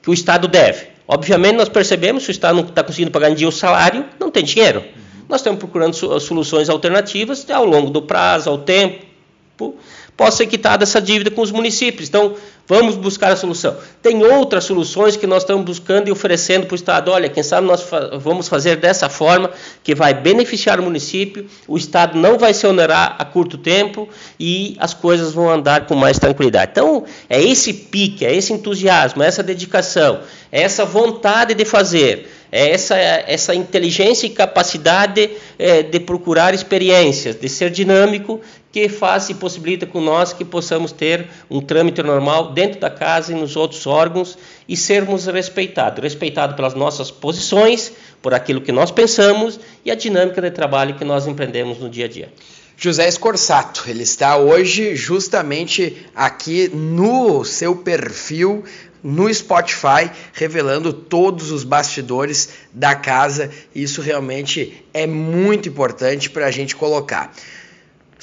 que 0.02 0.10
o 0.10 0.12
Estado 0.12 0.48
deve. 0.48 0.88
Obviamente, 1.06 1.54
nós 1.54 1.68
percebemos 1.68 2.24
que 2.24 2.30
o 2.30 2.32
Estado 2.32 2.56
não 2.56 2.64
está 2.64 2.82
conseguindo 2.82 3.12
pagar 3.12 3.30
em 3.30 3.34
dia 3.34 3.48
o 3.48 3.52
salário, 3.52 4.04
não 4.18 4.28
tem 4.28 4.42
dinheiro. 4.42 4.84
Nós 5.28 5.40
estamos 5.40 5.60
procurando 5.60 5.94
soluções 5.94 6.68
alternativas 6.68 7.48
ao 7.48 7.64
longo 7.64 7.90
do 7.90 8.02
prazo, 8.02 8.50
ao 8.50 8.58
tempo, 8.58 9.76
possa 10.16 10.38
ser 10.38 10.46
quitada 10.46 10.84
essa 10.84 11.00
dívida 11.00 11.30
com 11.30 11.42
os 11.42 11.50
municípios. 11.50 12.08
Então, 12.08 12.34
vamos 12.66 12.96
buscar 12.96 13.32
a 13.32 13.36
solução. 13.36 13.76
Tem 14.00 14.24
outras 14.24 14.64
soluções 14.64 15.16
que 15.16 15.26
nós 15.26 15.42
estamos 15.42 15.64
buscando 15.64 16.08
e 16.08 16.10
oferecendo 16.10 16.66
para 16.66 16.72
o 16.72 16.76
Estado. 16.76 17.10
Olha, 17.10 17.28
quem 17.28 17.42
sabe 17.42 17.66
nós 17.66 17.86
vamos 18.18 18.48
fazer 18.48 18.76
dessa 18.76 19.08
forma 19.08 19.50
que 19.84 19.94
vai 19.94 20.14
beneficiar 20.14 20.80
o 20.80 20.82
município, 20.82 21.46
o 21.68 21.76
Estado 21.76 22.18
não 22.18 22.38
vai 22.38 22.54
se 22.54 22.66
onerar 22.66 23.16
a 23.18 23.24
curto 23.24 23.58
tempo 23.58 24.08
e 24.40 24.74
as 24.78 24.94
coisas 24.94 25.32
vão 25.32 25.50
andar 25.50 25.86
com 25.86 25.94
mais 25.94 26.18
tranquilidade. 26.18 26.70
Então, 26.72 27.04
é 27.28 27.42
esse 27.42 27.72
pique, 27.72 28.24
é 28.24 28.34
esse 28.34 28.52
entusiasmo, 28.52 29.22
é 29.22 29.26
essa 29.26 29.42
dedicação, 29.42 30.20
é 30.50 30.62
essa 30.62 30.84
vontade 30.84 31.54
de 31.54 31.64
fazer 31.64 32.28
é 32.50 32.70
essa, 32.70 32.96
essa 32.96 33.54
inteligência 33.54 34.26
e 34.26 34.30
capacidade 34.30 35.30
é, 35.58 35.82
de 35.82 36.00
procurar 36.00 36.54
experiências, 36.54 37.36
de 37.36 37.48
ser 37.48 37.70
dinâmico, 37.70 38.40
que 38.76 38.90
faz 38.90 39.30
e 39.30 39.34
possibilita 39.34 39.86
com 39.86 40.02
nós 40.02 40.34
que 40.34 40.44
possamos 40.44 40.92
ter 40.92 41.28
um 41.48 41.62
trâmite 41.62 42.02
normal 42.02 42.52
dentro 42.52 42.78
da 42.78 42.90
casa 42.90 43.32
e 43.32 43.34
nos 43.34 43.56
outros 43.56 43.86
órgãos 43.86 44.36
e 44.68 44.76
sermos 44.76 45.24
respeitados, 45.24 46.02
respeitados 46.02 46.54
pelas 46.54 46.74
nossas 46.74 47.10
posições, 47.10 47.90
por 48.20 48.34
aquilo 48.34 48.60
que 48.60 48.72
nós 48.72 48.90
pensamos 48.90 49.58
e 49.82 49.90
a 49.90 49.94
dinâmica 49.94 50.42
de 50.42 50.50
trabalho 50.50 50.94
que 50.94 51.06
nós 51.06 51.26
empreendemos 51.26 51.78
no 51.78 51.88
dia 51.88 52.04
a 52.04 52.08
dia. 52.08 52.30
José 52.76 53.08
Escorsato, 53.08 53.84
ele 53.88 54.02
está 54.02 54.36
hoje 54.36 54.94
justamente 54.94 56.06
aqui 56.14 56.68
no 56.68 57.46
seu 57.46 57.76
perfil 57.76 58.62
no 59.02 59.32
Spotify, 59.32 60.10
revelando 60.32 60.92
todos 60.92 61.52
os 61.52 61.62
bastidores 61.62 62.50
da 62.72 62.94
casa. 62.94 63.50
Isso 63.72 64.02
realmente 64.02 64.84
é 64.92 65.06
muito 65.06 65.68
importante 65.68 66.28
para 66.28 66.46
a 66.46 66.50
gente 66.50 66.74
colocar. 66.74 67.32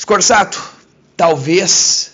Scorsato, 0.04 0.62
talvez, 1.16 2.12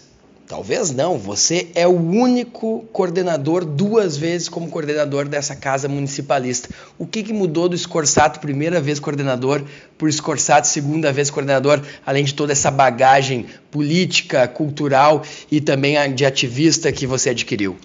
talvez 0.48 0.92
não, 0.92 1.18
você 1.18 1.70
é 1.74 1.88
o 1.88 2.00
único 2.00 2.82
coordenador 2.94 3.66
duas 3.66 4.16
vezes 4.16 4.48
como 4.48 4.70
coordenador 4.70 5.28
dessa 5.28 5.56
casa 5.56 5.88
municipalista. 5.88 6.70
O 7.00 7.08
que, 7.08 7.24
que 7.24 7.34
mudou 7.34 7.68
do 7.68 7.76
Scorsato, 7.76 8.40
primeira 8.40 8.80
vez 8.80 9.00
coordenador, 9.00 9.64
por 9.98 10.14
Scorsato, 10.14 10.68
segunda 10.68 11.12
vez 11.12 11.32
coordenador, 11.32 11.82
além 12.06 12.24
de 12.24 12.36
toda 12.36 12.52
essa 12.52 12.70
bagagem 12.70 13.48
política, 13.72 14.48
cultural 14.48 15.24
e 15.52 15.60
também 15.60 16.14
de 16.14 16.28
ativista 16.28 16.92
que 16.92 17.08
você 17.08 17.32
adquiriu? 17.32 17.76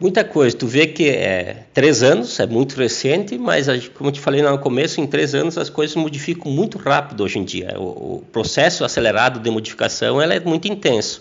Muita 0.00 0.22
coisa. 0.22 0.56
Tu 0.56 0.66
vê 0.66 0.86
que 0.86 1.08
é 1.08 1.64
três 1.74 2.04
anos, 2.04 2.38
é 2.38 2.46
muito 2.46 2.76
recente, 2.76 3.36
mas 3.36 3.66
como 3.94 4.12
te 4.12 4.20
falei 4.20 4.40
no 4.42 4.56
começo, 4.58 5.00
em 5.00 5.06
três 5.06 5.34
anos 5.34 5.58
as 5.58 5.68
coisas 5.68 5.96
modificam 5.96 6.52
muito 6.52 6.78
rápido 6.78 7.24
hoje 7.24 7.40
em 7.40 7.44
dia. 7.44 7.74
O, 7.76 8.18
o 8.18 8.24
processo 8.30 8.84
acelerado 8.84 9.40
de 9.40 9.50
modificação 9.50 10.22
ela 10.22 10.34
é 10.34 10.40
muito 10.40 10.68
intenso. 10.68 11.20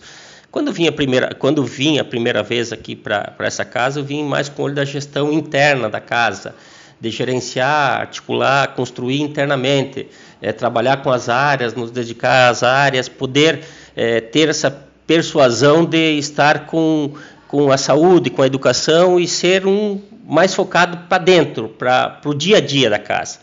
Quando 0.52 0.72
vim 0.72 0.88
a 0.88 0.92
primeira, 0.92 1.34
quando 1.34 1.64
vim 1.64 1.98
a 1.98 2.06
primeira 2.06 2.44
vez 2.44 2.72
aqui 2.72 2.96
para 2.96 3.36
essa 3.40 3.66
casa, 3.66 4.00
eu 4.00 4.04
vim 4.04 4.24
mais 4.24 4.48
com 4.48 4.62
o 4.62 4.66
olho 4.66 4.76
da 4.76 4.86
gestão 4.86 5.32
interna 5.32 5.90
da 5.90 6.00
casa, 6.00 6.54
de 7.02 7.10
gerenciar, 7.10 8.02
articular, 8.02 8.76
construir 8.76 9.22
internamente, 9.22 10.08
é, 10.40 10.52
trabalhar 10.52 10.98
com 10.98 11.12
as 11.12 11.30
áreas, 11.30 11.74
nos 11.74 11.90
dedicar 11.90 12.50
às 12.50 12.62
áreas, 12.62 13.10
poder 13.10 13.62
é, 13.96 14.22
ter 14.22 14.50
essa 14.50 14.86
persuasão 15.06 15.86
de 15.86 16.18
estar 16.18 16.66
com, 16.66 17.14
com 17.48 17.72
a 17.72 17.78
saúde, 17.78 18.30
com 18.30 18.42
a 18.42 18.48
educação 18.48 19.20
e 19.20 19.28
ser 19.28 19.66
um 19.66 20.02
mais 20.28 20.54
focado 20.54 20.98
para 21.08 21.18
dentro, 21.18 21.70
para 21.70 22.20
o 22.26 22.34
dia 22.34 22.58
a 22.58 22.62
dia 22.62 22.90
da 22.90 23.00
casa. 23.00 23.40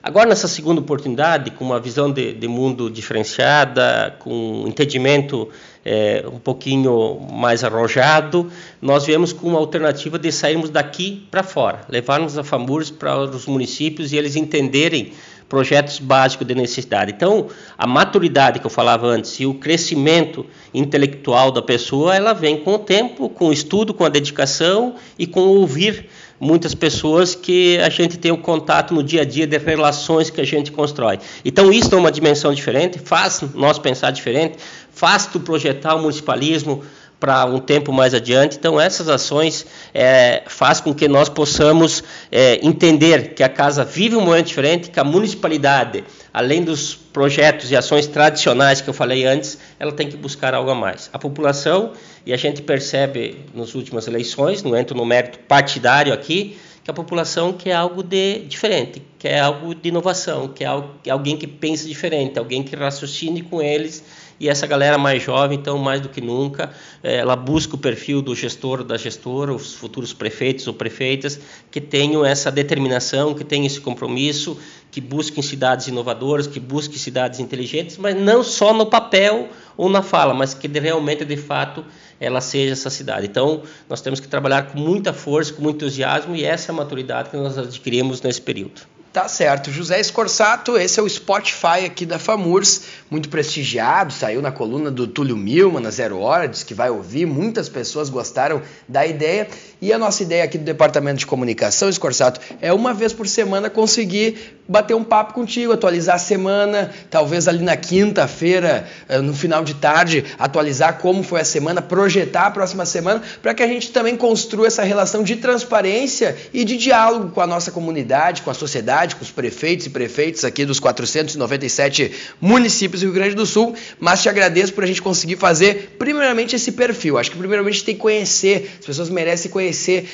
Agora, 0.00 0.28
nessa 0.28 0.46
segunda 0.46 0.80
oportunidade, 0.80 1.50
com 1.50 1.64
uma 1.64 1.80
visão 1.80 2.10
de, 2.10 2.32
de 2.32 2.46
mundo 2.46 2.88
diferenciada, 2.88 4.14
com 4.20 4.62
um 4.62 4.68
entendimento 4.68 5.48
é, 5.84 6.24
um 6.32 6.38
pouquinho 6.38 7.18
mais 7.32 7.64
arrojado, 7.64 8.50
nós 8.80 9.04
viemos 9.04 9.32
com 9.32 9.48
uma 9.48 9.58
alternativa 9.58 10.16
de 10.18 10.30
sairmos 10.30 10.70
daqui 10.70 11.26
para 11.30 11.42
fora, 11.42 11.80
levarmos 11.88 12.38
a 12.38 12.44
FAMURS 12.44 12.90
para 12.90 13.18
os 13.18 13.46
municípios 13.46 14.12
e 14.12 14.16
eles 14.16 14.36
entenderem 14.36 15.12
projetos 15.48 15.98
básicos 15.98 16.46
de 16.46 16.54
necessidade. 16.54 17.12
Então, 17.16 17.48
a 17.76 17.86
maturidade 17.86 18.58
que 18.60 18.66
eu 18.66 18.70
falava 18.70 19.06
antes 19.06 19.40
e 19.40 19.46
o 19.46 19.54
crescimento 19.54 20.44
intelectual 20.74 21.50
da 21.50 21.62
pessoa, 21.62 22.14
ela 22.14 22.34
vem 22.34 22.58
com 22.58 22.74
o 22.74 22.78
tempo, 22.78 23.28
com 23.28 23.48
o 23.48 23.52
estudo, 23.52 23.94
com 23.94 24.04
a 24.04 24.08
dedicação 24.08 24.94
e 25.18 25.26
com 25.26 25.40
ouvir 25.40 26.06
muitas 26.40 26.74
pessoas 26.74 27.34
que 27.34 27.78
a 27.78 27.88
gente 27.88 28.16
tem 28.16 28.30
o 28.30 28.38
contato 28.38 28.94
no 28.94 29.02
dia 29.02 29.22
a 29.22 29.24
dia 29.24 29.46
de 29.46 29.58
relações 29.58 30.30
que 30.30 30.40
a 30.40 30.44
gente 30.44 30.70
constrói. 30.70 31.18
Então, 31.44 31.72
isso 31.72 31.94
é 31.94 31.98
uma 31.98 32.12
dimensão 32.12 32.52
diferente, 32.52 32.98
faz 32.98 33.42
nós 33.54 33.78
pensar 33.78 34.10
diferente, 34.10 34.58
faz 34.90 35.26
tu 35.26 35.40
projetar 35.40 35.94
o 35.94 36.02
municipalismo 36.02 36.82
para 37.20 37.44
um 37.46 37.58
tempo 37.58 37.92
mais 37.92 38.14
adiante. 38.14 38.56
Então, 38.56 38.80
essas 38.80 39.08
ações 39.08 39.66
é, 39.92 40.42
faz 40.46 40.80
com 40.80 40.94
que 40.94 41.08
nós 41.08 41.28
possamos 41.28 42.02
é, 42.30 42.64
entender 42.64 43.34
que 43.34 43.42
a 43.42 43.48
casa 43.48 43.84
vive 43.84 44.16
um 44.16 44.20
momento 44.20 44.46
diferente, 44.46 44.90
que 44.90 45.00
a 45.00 45.04
municipalidade, 45.04 46.04
além 46.32 46.62
dos 46.62 46.94
projetos 46.94 47.70
e 47.70 47.76
ações 47.76 48.06
tradicionais 48.06 48.80
que 48.80 48.88
eu 48.88 48.94
falei 48.94 49.26
antes, 49.26 49.58
ela 49.78 49.92
tem 49.92 50.08
que 50.08 50.16
buscar 50.16 50.54
algo 50.54 50.70
a 50.70 50.74
mais. 50.74 51.10
A 51.12 51.18
população, 51.18 51.92
e 52.24 52.32
a 52.32 52.36
gente 52.36 52.62
percebe 52.62 53.44
nas 53.54 53.74
últimas 53.74 54.06
eleições, 54.06 54.62
não 54.62 54.76
entro 54.76 54.96
no 54.96 55.04
mérito 55.04 55.40
partidário 55.40 56.12
aqui, 56.12 56.56
que 56.84 56.90
a 56.90 56.94
população 56.94 57.52
quer 57.52 57.74
algo 57.74 58.02
de 58.02 58.38
diferente, 58.46 59.02
quer 59.18 59.40
algo 59.40 59.74
de 59.74 59.88
inovação, 59.90 60.48
quer, 60.48 60.68
alguém 61.10 61.36
que 61.36 61.46
pense 61.46 61.86
diferente, 61.86 62.38
alguém 62.38 62.62
que 62.62 62.74
raciocine 62.74 63.42
com 63.42 63.60
eles 63.60 64.02
e 64.40 64.48
essa 64.48 64.66
galera 64.66 64.96
mais 64.96 65.22
jovem, 65.22 65.58
então, 65.58 65.78
mais 65.78 66.00
do 66.00 66.08
que 66.08 66.20
nunca, 66.20 66.70
eh, 67.02 67.16
ela 67.16 67.34
busca 67.34 67.74
o 67.74 67.78
perfil 67.78 68.22
do 68.22 68.34
gestor, 68.34 68.84
da 68.84 68.96
gestora, 68.96 69.52
os 69.52 69.74
futuros 69.74 70.12
prefeitos 70.12 70.66
ou 70.66 70.74
prefeitas, 70.74 71.40
que 71.70 71.80
tenham 71.80 72.24
essa 72.24 72.50
determinação, 72.50 73.34
que 73.34 73.42
tenham 73.42 73.66
esse 73.66 73.80
compromisso, 73.80 74.56
que 74.90 75.00
busquem 75.00 75.42
cidades 75.42 75.88
inovadoras, 75.88 76.46
que 76.46 76.60
busquem 76.60 76.98
cidades 76.98 77.40
inteligentes, 77.40 77.98
mas 77.98 78.16
não 78.16 78.42
só 78.42 78.72
no 78.72 78.86
papel 78.86 79.48
ou 79.76 79.88
na 79.88 80.02
fala, 80.02 80.32
mas 80.32 80.54
que 80.54 80.68
realmente, 80.68 81.24
de 81.24 81.36
fato, 81.36 81.84
ela 82.20 82.40
seja 82.40 82.72
essa 82.72 82.90
cidade. 82.90 83.26
Então, 83.26 83.62
nós 83.88 84.00
temos 84.00 84.20
que 84.20 84.28
trabalhar 84.28 84.72
com 84.72 84.78
muita 84.78 85.12
força, 85.12 85.52
com 85.52 85.62
muito 85.62 85.76
entusiasmo, 85.84 86.34
e 86.34 86.44
essa 86.44 86.70
é 86.70 86.72
a 86.72 86.76
maturidade 86.76 87.30
que 87.30 87.36
nós 87.36 87.58
adquirimos 87.58 88.22
nesse 88.22 88.40
período. 88.40 88.97
Tá 89.18 89.26
certo. 89.26 89.72
José 89.72 89.98
Escorsato, 89.98 90.78
esse 90.78 91.00
é 91.00 91.02
o 91.02 91.08
Spotify 91.08 91.84
aqui 91.84 92.06
da 92.06 92.20
FAMURS, 92.20 92.82
muito 93.10 93.28
prestigiado, 93.28 94.12
saiu 94.12 94.40
na 94.40 94.52
coluna 94.52 94.92
do 94.92 95.08
Túlio 95.08 95.36
Milman 95.36 95.82
na 95.82 95.90
Zero 95.90 96.20
Hora, 96.20 96.46
diz 96.46 96.62
que 96.62 96.72
vai 96.72 96.88
ouvir, 96.88 97.26
muitas 97.26 97.68
pessoas 97.68 98.08
gostaram 98.08 98.62
da 98.86 99.04
ideia. 99.04 99.48
E 99.80 99.92
a 99.92 99.98
nossa 99.98 100.24
ideia 100.24 100.42
aqui 100.42 100.58
do 100.58 100.64
Departamento 100.64 101.18
de 101.18 101.26
Comunicação, 101.26 101.88
Escorsato, 101.88 102.40
é 102.60 102.72
uma 102.72 102.92
vez 102.92 103.12
por 103.12 103.28
semana 103.28 103.70
conseguir 103.70 104.58
bater 104.68 104.94
um 104.94 105.04
papo 105.04 105.32
contigo, 105.32 105.72
atualizar 105.72 106.16
a 106.16 106.18
semana, 106.18 106.90
talvez 107.08 107.48
ali 107.48 107.64
na 107.64 107.76
quinta-feira, 107.76 108.86
eh, 109.08 109.18
no 109.20 109.32
final 109.32 109.64
de 109.64 109.74
tarde, 109.74 110.24
atualizar 110.38 110.98
como 110.98 111.22
foi 111.22 111.40
a 111.40 111.44
semana, 111.44 111.80
projetar 111.80 112.46
a 112.46 112.50
próxima 112.50 112.84
semana, 112.84 113.22
para 113.40 113.54
que 113.54 113.62
a 113.62 113.66
gente 113.66 113.90
também 113.90 114.16
construa 114.16 114.66
essa 114.66 114.82
relação 114.82 115.22
de 115.22 115.36
transparência 115.36 116.36
e 116.52 116.64
de 116.64 116.76
diálogo 116.76 117.30
com 117.30 117.40
a 117.40 117.46
nossa 117.46 117.70
comunidade, 117.70 118.42
com 118.42 118.50
a 118.50 118.54
sociedade, 118.54 119.16
com 119.16 119.22
os 119.22 119.30
prefeitos 119.30 119.86
e 119.86 119.90
prefeitos 119.90 120.44
aqui 120.44 120.66
dos 120.66 120.80
497 120.80 122.12
municípios 122.40 123.00
do 123.00 123.06
Rio 123.06 123.14
Grande 123.14 123.36
do 123.36 123.46
Sul. 123.46 123.74
Mas 123.98 124.20
te 124.20 124.28
agradeço 124.28 124.74
por 124.74 124.84
a 124.84 124.86
gente 124.86 125.00
conseguir 125.00 125.36
fazer, 125.36 125.94
primeiramente, 125.98 126.56
esse 126.56 126.72
perfil. 126.72 127.16
Acho 127.16 127.30
que 127.30 127.38
primeiramente 127.38 127.84
tem 127.84 127.94
que 127.94 128.00
conhecer, 128.00 128.70
as 128.80 128.84
pessoas 128.84 129.08
merecem 129.08 129.50
conhecer 129.50 129.67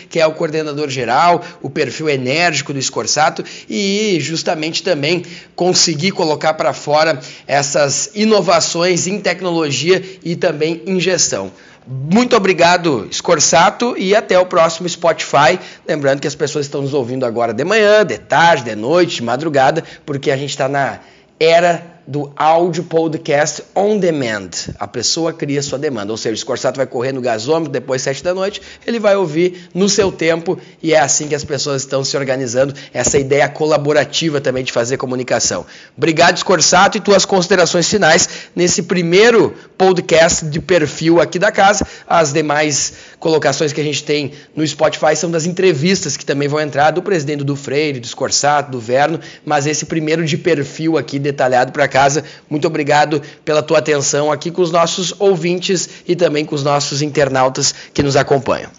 quem 0.08 0.22
é 0.22 0.26
o 0.26 0.32
coordenador 0.32 0.88
geral, 0.88 1.44
o 1.62 1.70
perfil 1.70 2.08
enérgico 2.08 2.72
do 2.72 2.78
Escorsato 2.78 3.44
e 3.68 4.18
justamente 4.20 4.82
também 4.82 5.24
conseguir 5.54 6.12
colocar 6.12 6.54
para 6.54 6.72
fora 6.72 7.20
essas 7.46 8.10
inovações 8.14 9.06
em 9.06 9.18
tecnologia 9.18 10.02
e 10.24 10.36
também 10.36 10.82
em 10.86 10.98
gestão. 11.00 11.52
Muito 11.86 12.34
obrigado, 12.34 13.06
Scorsato, 13.12 13.94
e 13.98 14.14
até 14.16 14.38
o 14.38 14.46
próximo 14.46 14.88
Spotify. 14.88 15.58
Lembrando 15.86 16.20
que 16.20 16.26
as 16.26 16.34
pessoas 16.34 16.64
estão 16.64 16.80
nos 16.80 16.94
ouvindo 16.94 17.26
agora 17.26 17.52
de 17.52 17.62
manhã, 17.62 18.06
de 18.06 18.16
tarde, 18.16 18.64
de 18.64 18.74
noite, 18.74 19.16
de 19.16 19.22
madrugada, 19.22 19.84
porque 20.06 20.30
a 20.30 20.36
gente 20.36 20.50
está 20.50 20.66
na 20.66 21.00
era 21.38 21.93
do 22.06 22.32
áudio 22.36 22.84
podcast 22.84 23.62
on 23.74 23.98
demand. 23.98 24.50
A 24.78 24.86
pessoa 24.86 25.32
cria 25.32 25.62
sua 25.62 25.78
demanda, 25.78 26.12
ou 26.12 26.16
seja, 26.16 26.34
o 26.34 26.38
Scorsato 26.38 26.76
vai 26.76 26.86
correr 26.86 27.12
no 27.12 27.20
gasômetro 27.20 27.72
depois 27.72 28.02
sete 28.02 28.22
da 28.22 28.34
noite, 28.34 28.60
ele 28.86 28.98
vai 28.98 29.16
ouvir 29.16 29.68
no 29.74 29.88
seu 29.88 30.12
tempo 30.12 30.58
e 30.82 30.92
é 30.92 30.98
assim 30.98 31.28
que 31.28 31.34
as 31.34 31.44
pessoas 31.44 31.82
estão 31.82 32.04
se 32.04 32.16
organizando. 32.16 32.74
Essa 32.92 33.18
ideia 33.18 33.48
colaborativa 33.48 34.40
também 34.40 34.64
de 34.64 34.72
fazer 34.72 34.96
comunicação. 34.96 35.64
Obrigado, 35.96 36.38
Scorsato, 36.38 36.98
e 36.98 37.00
tuas 37.00 37.24
considerações 37.24 37.88
finais 37.88 38.28
nesse 38.54 38.82
primeiro 38.82 39.54
podcast 39.78 40.44
de 40.46 40.60
perfil 40.60 41.20
aqui 41.20 41.38
da 41.38 41.50
casa. 41.50 41.86
As 42.06 42.32
demais 42.32 42.92
colocações 43.18 43.72
que 43.72 43.80
a 43.80 43.84
gente 43.84 44.04
tem 44.04 44.32
no 44.54 44.66
Spotify 44.66 45.16
são 45.16 45.30
das 45.30 45.46
entrevistas 45.46 46.16
que 46.16 46.24
também 46.24 46.48
vão 46.48 46.60
entrar 46.60 46.90
do 46.90 47.02
presidente 47.02 47.44
do 47.44 47.56
Freire, 47.56 48.00
do 48.00 48.06
Scorsato, 48.06 48.70
do 48.70 48.80
Verno, 48.80 49.18
mas 49.44 49.66
esse 49.66 49.86
primeiro 49.86 50.24
de 50.24 50.36
perfil 50.36 50.98
aqui 50.98 51.18
detalhado 51.18 51.72
para 51.72 51.88
casa. 51.94 52.24
Muito 52.50 52.66
obrigado 52.66 53.22
pela 53.44 53.62
tua 53.62 53.78
atenção 53.78 54.32
aqui 54.32 54.50
com 54.50 54.60
os 54.60 54.72
nossos 54.72 55.14
ouvintes 55.20 56.02
e 56.08 56.16
também 56.16 56.44
com 56.44 56.56
os 56.56 56.64
nossos 56.64 57.00
internautas 57.02 57.72
que 57.94 58.02
nos 58.02 58.16
acompanham. 58.16 58.70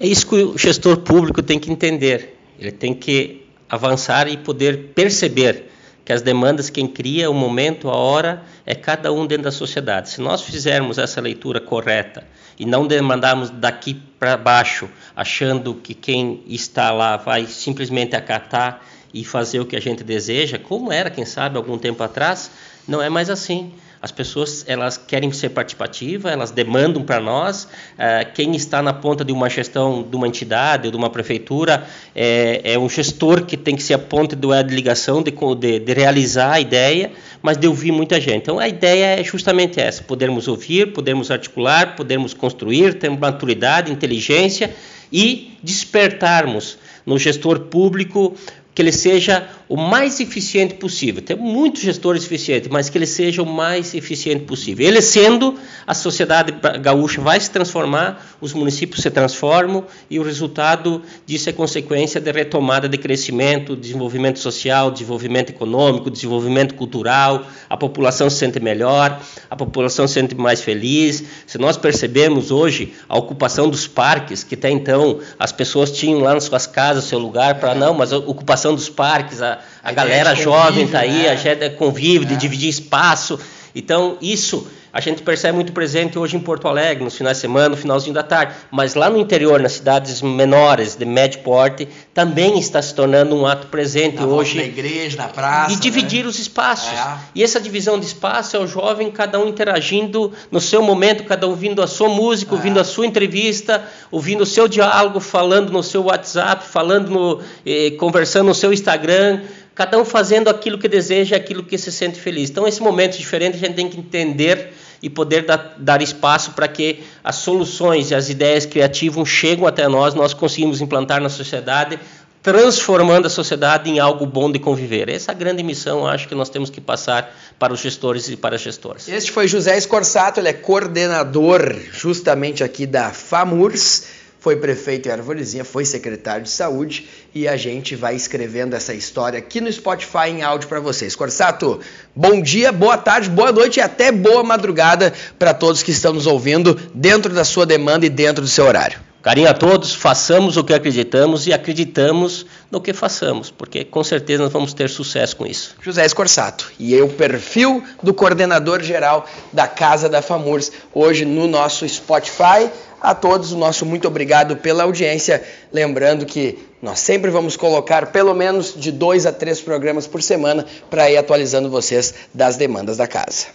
É 0.00 0.06
isso 0.08 0.26
que 0.26 0.34
o 0.34 0.58
gestor 0.58 0.96
público 0.96 1.42
tem 1.42 1.60
que 1.60 1.70
entender. 1.70 2.36
Ele 2.58 2.72
tem 2.72 2.92
que 2.92 3.46
avançar 3.68 4.26
e 4.26 4.36
poder 4.36 4.90
perceber 4.96 5.70
que 6.04 6.12
as 6.12 6.22
demandas 6.22 6.68
quem 6.68 6.88
cria, 6.88 7.30
o 7.30 7.34
momento, 7.34 7.88
a 7.88 7.94
hora, 7.94 8.42
é 8.66 8.74
cada 8.74 9.12
um 9.12 9.24
dentro 9.26 9.44
da 9.44 9.52
sociedade. 9.52 10.10
Se 10.10 10.20
nós 10.20 10.42
fizermos 10.42 10.98
essa 10.98 11.20
leitura 11.20 11.60
correta 11.60 12.26
e 12.58 12.66
não 12.66 12.84
demandarmos 12.84 13.50
daqui 13.50 13.94
para 14.18 14.36
baixo, 14.36 14.88
achando 15.14 15.72
que 15.72 15.94
quem 15.94 16.42
está 16.48 16.90
lá 16.90 17.16
vai 17.16 17.46
simplesmente 17.46 18.16
acatar 18.16 18.82
e 19.12 19.24
fazer 19.24 19.60
o 19.60 19.66
que 19.66 19.76
a 19.76 19.80
gente 19.80 20.04
deseja, 20.04 20.58
como 20.58 20.92
era, 20.92 21.10
quem 21.10 21.24
sabe, 21.24 21.56
algum 21.56 21.76
tempo 21.76 22.02
atrás, 22.02 22.50
não 22.86 23.02
é 23.02 23.08
mais 23.08 23.30
assim. 23.30 23.72
As 24.02 24.10
pessoas 24.10 24.64
elas 24.66 24.96
querem 24.96 25.30
ser 25.30 25.50
participativas, 25.50 26.32
elas 26.32 26.50
demandam 26.50 27.02
para 27.02 27.20
nós. 27.20 27.64
Uh, 27.64 28.32
quem 28.34 28.56
está 28.56 28.80
na 28.80 28.94
ponta 28.94 29.22
de 29.22 29.30
uma 29.30 29.50
gestão 29.50 30.02
de 30.02 30.16
uma 30.16 30.26
entidade 30.26 30.86
ou 30.86 30.90
de 30.90 30.96
uma 30.96 31.10
prefeitura 31.10 31.86
é, 32.14 32.62
é 32.64 32.78
um 32.78 32.88
gestor 32.88 33.44
que 33.44 33.58
tem 33.58 33.76
que 33.76 33.82
ser 33.82 33.92
a 33.92 33.98
ponta 33.98 34.34
de 34.34 34.74
ligação, 34.74 35.22
de, 35.22 35.30
de, 35.30 35.80
de, 35.80 35.92
realizar 35.92 36.52
a 36.52 36.60
ideia, 36.60 37.12
mas 37.42 37.58
de 37.58 37.66
ouvir 37.66 37.92
muita 37.92 38.18
gente. 38.18 38.38
Então 38.38 38.58
a 38.58 38.66
ideia 38.66 39.20
é 39.20 39.22
justamente 39.22 39.78
essa: 39.78 40.02
podermos 40.02 40.48
ouvir, 40.48 40.94
podermos 40.94 41.30
articular, 41.30 41.94
podermos 41.94 42.32
construir, 42.32 42.94
ter 42.94 43.10
maturidade, 43.10 43.92
inteligência 43.92 44.74
e 45.12 45.58
despertarmos 45.62 46.78
no 47.04 47.18
gestor 47.18 47.60
público 47.60 48.34
que 48.74 48.82
ele 48.82 48.92
seja 48.92 49.48
o 49.68 49.76
mais 49.76 50.20
eficiente 50.20 50.74
possível. 50.74 51.22
Tem 51.22 51.36
muitos 51.36 51.82
gestores 51.82 52.24
eficientes, 52.24 52.68
mas 52.68 52.88
que 52.88 52.98
ele 52.98 53.06
seja 53.06 53.42
o 53.42 53.46
mais 53.46 53.94
eficiente 53.94 54.44
possível. 54.44 54.86
Ele 54.86 55.00
sendo, 55.00 55.56
a 55.86 55.94
sociedade 55.94 56.54
gaúcha 56.80 57.20
vai 57.20 57.38
se 57.40 57.50
transformar, 57.50 58.36
os 58.40 58.52
municípios 58.52 59.02
se 59.02 59.10
transformam 59.10 59.84
e 60.08 60.18
o 60.18 60.22
resultado 60.22 61.02
disso 61.26 61.50
é 61.50 61.52
consequência 61.52 62.20
de 62.20 62.30
retomada 62.32 62.88
de 62.88 62.98
crescimento, 62.98 63.76
desenvolvimento 63.76 64.38
social, 64.38 64.90
desenvolvimento 64.90 65.50
econômico, 65.50 66.10
desenvolvimento 66.10 66.74
cultural, 66.74 67.46
a 67.68 67.76
população 67.76 68.30
se 68.30 68.36
sente 68.36 68.60
melhor, 68.60 69.20
a 69.50 69.56
população 69.56 70.06
se 70.06 70.14
sente 70.14 70.36
mais 70.36 70.62
feliz. 70.62 71.24
Se 71.44 71.58
nós 71.58 71.76
percebemos 71.76 72.52
hoje 72.52 72.94
a 73.08 73.18
ocupação 73.18 73.68
dos 73.68 73.88
parques, 73.88 74.44
que 74.44 74.54
até 74.54 74.70
então 74.70 75.18
as 75.36 75.50
pessoas 75.50 75.90
tinham 75.90 76.20
lá 76.20 76.34
nas 76.34 76.44
suas 76.44 76.68
casas 76.68 77.04
seu 77.04 77.18
lugar 77.18 77.56
para 77.58 77.74
não, 77.74 77.92
mas 77.92 78.12
a 78.12 78.18
ocupação 78.18 78.74
dos 78.74 78.88
parques, 78.88 79.42
a, 79.42 79.58
a, 79.82 79.90
galera 79.90 80.36
jovem 80.36 80.84
está 80.84 81.00
aí, 81.00 81.24
né? 81.24 81.30
a 81.30 81.34
gente 81.34 81.70
convive, 81.70 82.24
de 82.24 82.34
é. 82.34 82.36
dividir 82.36 82.68
espaço. 82.68 83.40
Então, 83.74 84.16
isso 84.22 84.68
a 84.92 85.00
gente 85.00 85.22
percebe 85.22 85.54
muito 85.54 85.72
presente 85.72 86.18
hoje 86.18 86.36
em 86.36 86.40
Porto 86.40 86.66
Alegre, 86.66 87.04
nos 87.04 87.16
finais 87.16 87.36
de 87.36 87.42
semana, 87.42 87.70
no 87.70 87.76
finalzinho 87.76 88.12
da 88.12 88.22
tarde. 88.22 88.54
Mas 88.70 88.94
lá 88.94 89.08
no 89.08 89.18
interior, 89.18 89.60
nas 89.60 89.72
cidades 89.72 90.20
menores, 90.20 90.96
de 90.96 91.04
médio 91.04 91.40
porte, 91.40 91.86
também 92.12 92.58
está 92.58 92.82
se 92.82 92.92
tornando 92.94 93.36
um 93.36 93.46
ato 93.46 93.68
presente 93.68 94.16
na 94.16 94.26
hoje. 94.26 94.56
Na 94.56 94.64
igreja, 94.64 95.16
na 95.16 95.28
praça. 95.28 95.72
E 95.72 95.76
dividir 95.76 96.24
né? 96.24 96.30
os 96.30 96.38
espaços. 96.38 96.98
É. 96.98 97.18
E 97.36 97.44
essa 97.44 97.60
divisão 97.60 98.00
de 98.00 98.06
espaço 98.06 98.56
é 98.56 98.58
o 98.58 98.66
jovem, 98.66 99.10
cada 99.10 99.38
um 99.38 99.48
interagindo 99.48 100.32
no 100.50 100.60
seu 100.60 100.82
momento, 100.82 101.22
cada 101.24 101.46
um 101.46 101.50
ouvindo 101.50 101.82
a 101.82 101.86
sua 101.86 102.08
música, 102.08 102.52
é. 102.52 102.56
ouvindo 102.56 102.80
a 102.80 102.84
sua 102.84 103.06
entrevista, 103.06 103.84
ouvindo 104.10 104.42
o 104.42 104.46
seu 104.46 104.66
diálogo, 104.66 105.20
falando 105.20 105.70
no 105.70 105.82
seu 105.82 106.04
WhatsApp, 106.04 106.66
falando 106.66 107.10
no, 107.10 107.40
eh, 107.64 107.92
conversando 107.92 108.46
no 108.46 108.54
seu 108.54 108.72
Instagram 108.72 109.40
cada 109.72 109.98
um 109.98 110.04
fazendo 110.04 110.48
aquilo 110.48 110.76
que 110.76 110.86
deseja, 110.86 111.36
aquilo 111.36 111.62
que 111.62 111.78
se 111.78 111.90
sente 111.90 112.20
feliz. 112.20 112.50
Então, 112.50 112.68
esse 112.68 112.82
momento 112.82 113.16
diferente, 113.16 113.56
a 113.56 113.60
gente 113.60 113.74
tem 113.74 113.88
que 113.88 113.98
entender 113.98 114.74
e 115.02 115.08
poder 115.08 115.46
dar, 115.46 115.76
dar 115.78 116.02
espaço 116.02 116.52
para 116.52 116.68
que 116.68 117.02
as 117.24 117.36
soluções 117.36 118.10
e 118.10 118.14
as 118.14 118.28
ideias 118.28 118.66
criativas 118.66 119.28
chegam 119.28 119.66
até 119.66 119.88
nós, 119.88 120.14
nós 120.14 120.34
conseguimos 120.34 120.80
implantar 120.80 121.20
na 121.20 121.28
sociedade, 121.28 121.98
transformando 122.42 123.26
a 123.26 123.30
sociedade 123.30 123.90
em 123.90 123.98
algo 123.98 124.24
bom 124.26 124.50
de 124.50 124.58
conviver. 124.58 125.08
Essa 125.08 125.32
é 125.32 125.34
a 125.34 125.38
grande 125.38 125.62
missão, 125.62 126.06
acho 126.06 126.28
que 126.28 126.34
nós 126.34 126.48
temos 126.48 126.70
que 126.70 126.80
passar 126.80 127.34
para 127.58 127.72
os 127.72 127.80
gestores 127.80 128.28
e 128.28 128.36
para 128.36 128.56
as 128.56 128.62
gestoras. 128.62 129.08
Este 129.08 129.30
foi 129.30 129.46
José 129.46 129.76
Escorsato, 129.76 130.40
ele 130.40 130.48
é 130.48 130.52
coordenador 130.52 131.76
justamente 131.92 132.64
aqui 132.64 132.86
da 132.86 133.10
FAMURS 133.10 134.19
foi 134.40 134.56
prefeito 134.56 135.08
em 135.08 135.12
Arvorezinha, 135.12 135.64
foi 135.64 135.84
secretário 135.84 136.42
de 136.42 136.50
saúde 136.50 137.08
e 137.34 137.46
a 137.46 137.56
gente 137.56 137.94
vai 137.94 138.16
escrevendo 138.16 138.74
essa 138.74 138.94
história 138.94 139.38
aqui 139.38 139.60
no 139.60 139.70
Spotify 139.70 140.28
em 140.28 140.42
áudio 140.42 140.66
para 140.66 140.80
vocês. 140.80 141.14
Corsato, 141.14 141.78
bom 142.16 142.40
dia, 142.40 142.72
boa 142.72 142.96
tarde, 142.96 143.28
boa 143.28 143.52
noite 143.52 143.76
e 143.76 143.82
até 143.82 144.10
boa 144.10 144.42
madrugada 144.42 145.12
para 145.38 145.52
todos 145.52 145.82
que 145.82 145.90
estão 145.90 146.14
nos 146.14 146.26
ouvindo 146.26 146.74
dentro 146.94 147.32
da 147.34 147.44
sua 147.44 147.66
demanda 147.66 148.06
e 148.06 148.08
dentro 148.08 148.42
do 148.42 148.48
seu 148.48 148.64
horário. 148.64 149.10
Carinho 149.22 149.50
a 149.50 149.54
todos, 149.54 149.94
façamos 149.94 150.56
o 150.56 150.64
que 150.64 150.72
acreditamos 150.72 151.46
e 151.46 151.52
acreditamos 151.52 152.46
no 152.70 152.80
que 152.80 152.94
façamos, 152.94 153.50
porque 153.50 153.84
com 153.84 154.02
certeza 154.02 154.44
nós 154.44 154.52
vamos 154.52 154.72
ter 154.72 154.88
sucesso 154.88 155.36
com 155.36 155.46
isso. 155.46 155.76
José 155.82 156.06
Escorsato, 156.06 156.72
e 156.78 156.94
eu, 156.94 157.06
perfil 157.06 157.84
do 158.02 158.14
coordenador 158.14 158.82
geral 158.82 159.26
da 159.52 159.68
Casa 159.68 160.08
da 160.08 160.22
FAMURS, 160.22 160.72
hoje 160.94 161.26
no 161.26 161.46
nosso 161.46 161.86
Spotify. 161.86 162.70
A 163.00 163.14
todos, 163.14 163.52
o 163.52 163.56
nosso 163.56 163.86
muito 163.86 164.06
obrigado 164.06 164.56
pela 164.56 164.82
audiência. 164.82 165.42
Lembrando 165.72 166.26
que 166.26 166.58
nós 166.82 167.00
sempre 167.00 167.30
vamos 167.30 167.56
colocar 167.56 168.12
pelo 168.12 168.34
menos 168.34 168.74
de 168.74 168.92
dois 168.92 169.24
a 169.24 169.32
três 169.32 169.60
programas 169.60 170.06
por 170.06 170.22
semana 170.22 170.66
para 170.90 171.10
ir 171.10 171.16
atualizando 171.16 171.70
vocês 171.70 172.14
das 172.34 172.56
demandas 172.56 172.98
da 172.98 173.06
casa. 173.06 173.46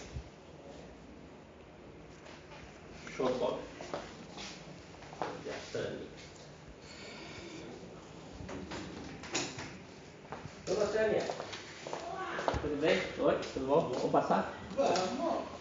Tudo 12.62 12.80
bem? 12.80 13.00
Oi, 13.18 13.38
tudo 13.54 13.66
bom? 13.66 13.92
Vamos 13.94 14.10
passar? 14.10 14.52
Vamos. 14.76 15.56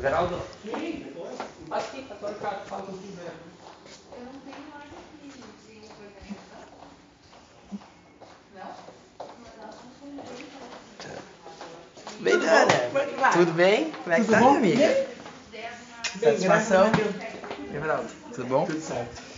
Geraldo? 0.00 0.40
Sim, 0.62 1.04
passa 1.68 1.86
aqui, 1.88 2.02
passa 2.02 2.26
lá 2.26 2.34
cá, 2.34 2.62
fala 2.66 2.82
com 2.84 2.92
o 2.92 2.96
Eu 2.96 4.24
não 4.24 4.40
tenho 4.40 4.64
mais 4.72 4.84
aqui 4.84 5.28
de 5.28 5.42
organização. 6.02 6.64
Não? 8.54 8.70
Bem, 12.20 12.38
Dana. 13.20 13.32
Tudo 13.32 13.52
bem? 13.52 13.92
Como 14.02 14.14
é 14.14 14.18
que 14.18 14.24
Tudo 14.24 14.32
tá, 14.32 14.40
bom? 14.40 14.56
amiga? 14.56 15.06
Bem, 16.14 16.30
Satisfação? 16.32 16.90
Bem, 16.90 17.82
tudo 18.34 18.46
bom? 18.48 18.64
Tudo 18.64 18.80
certo. 18.80 19.29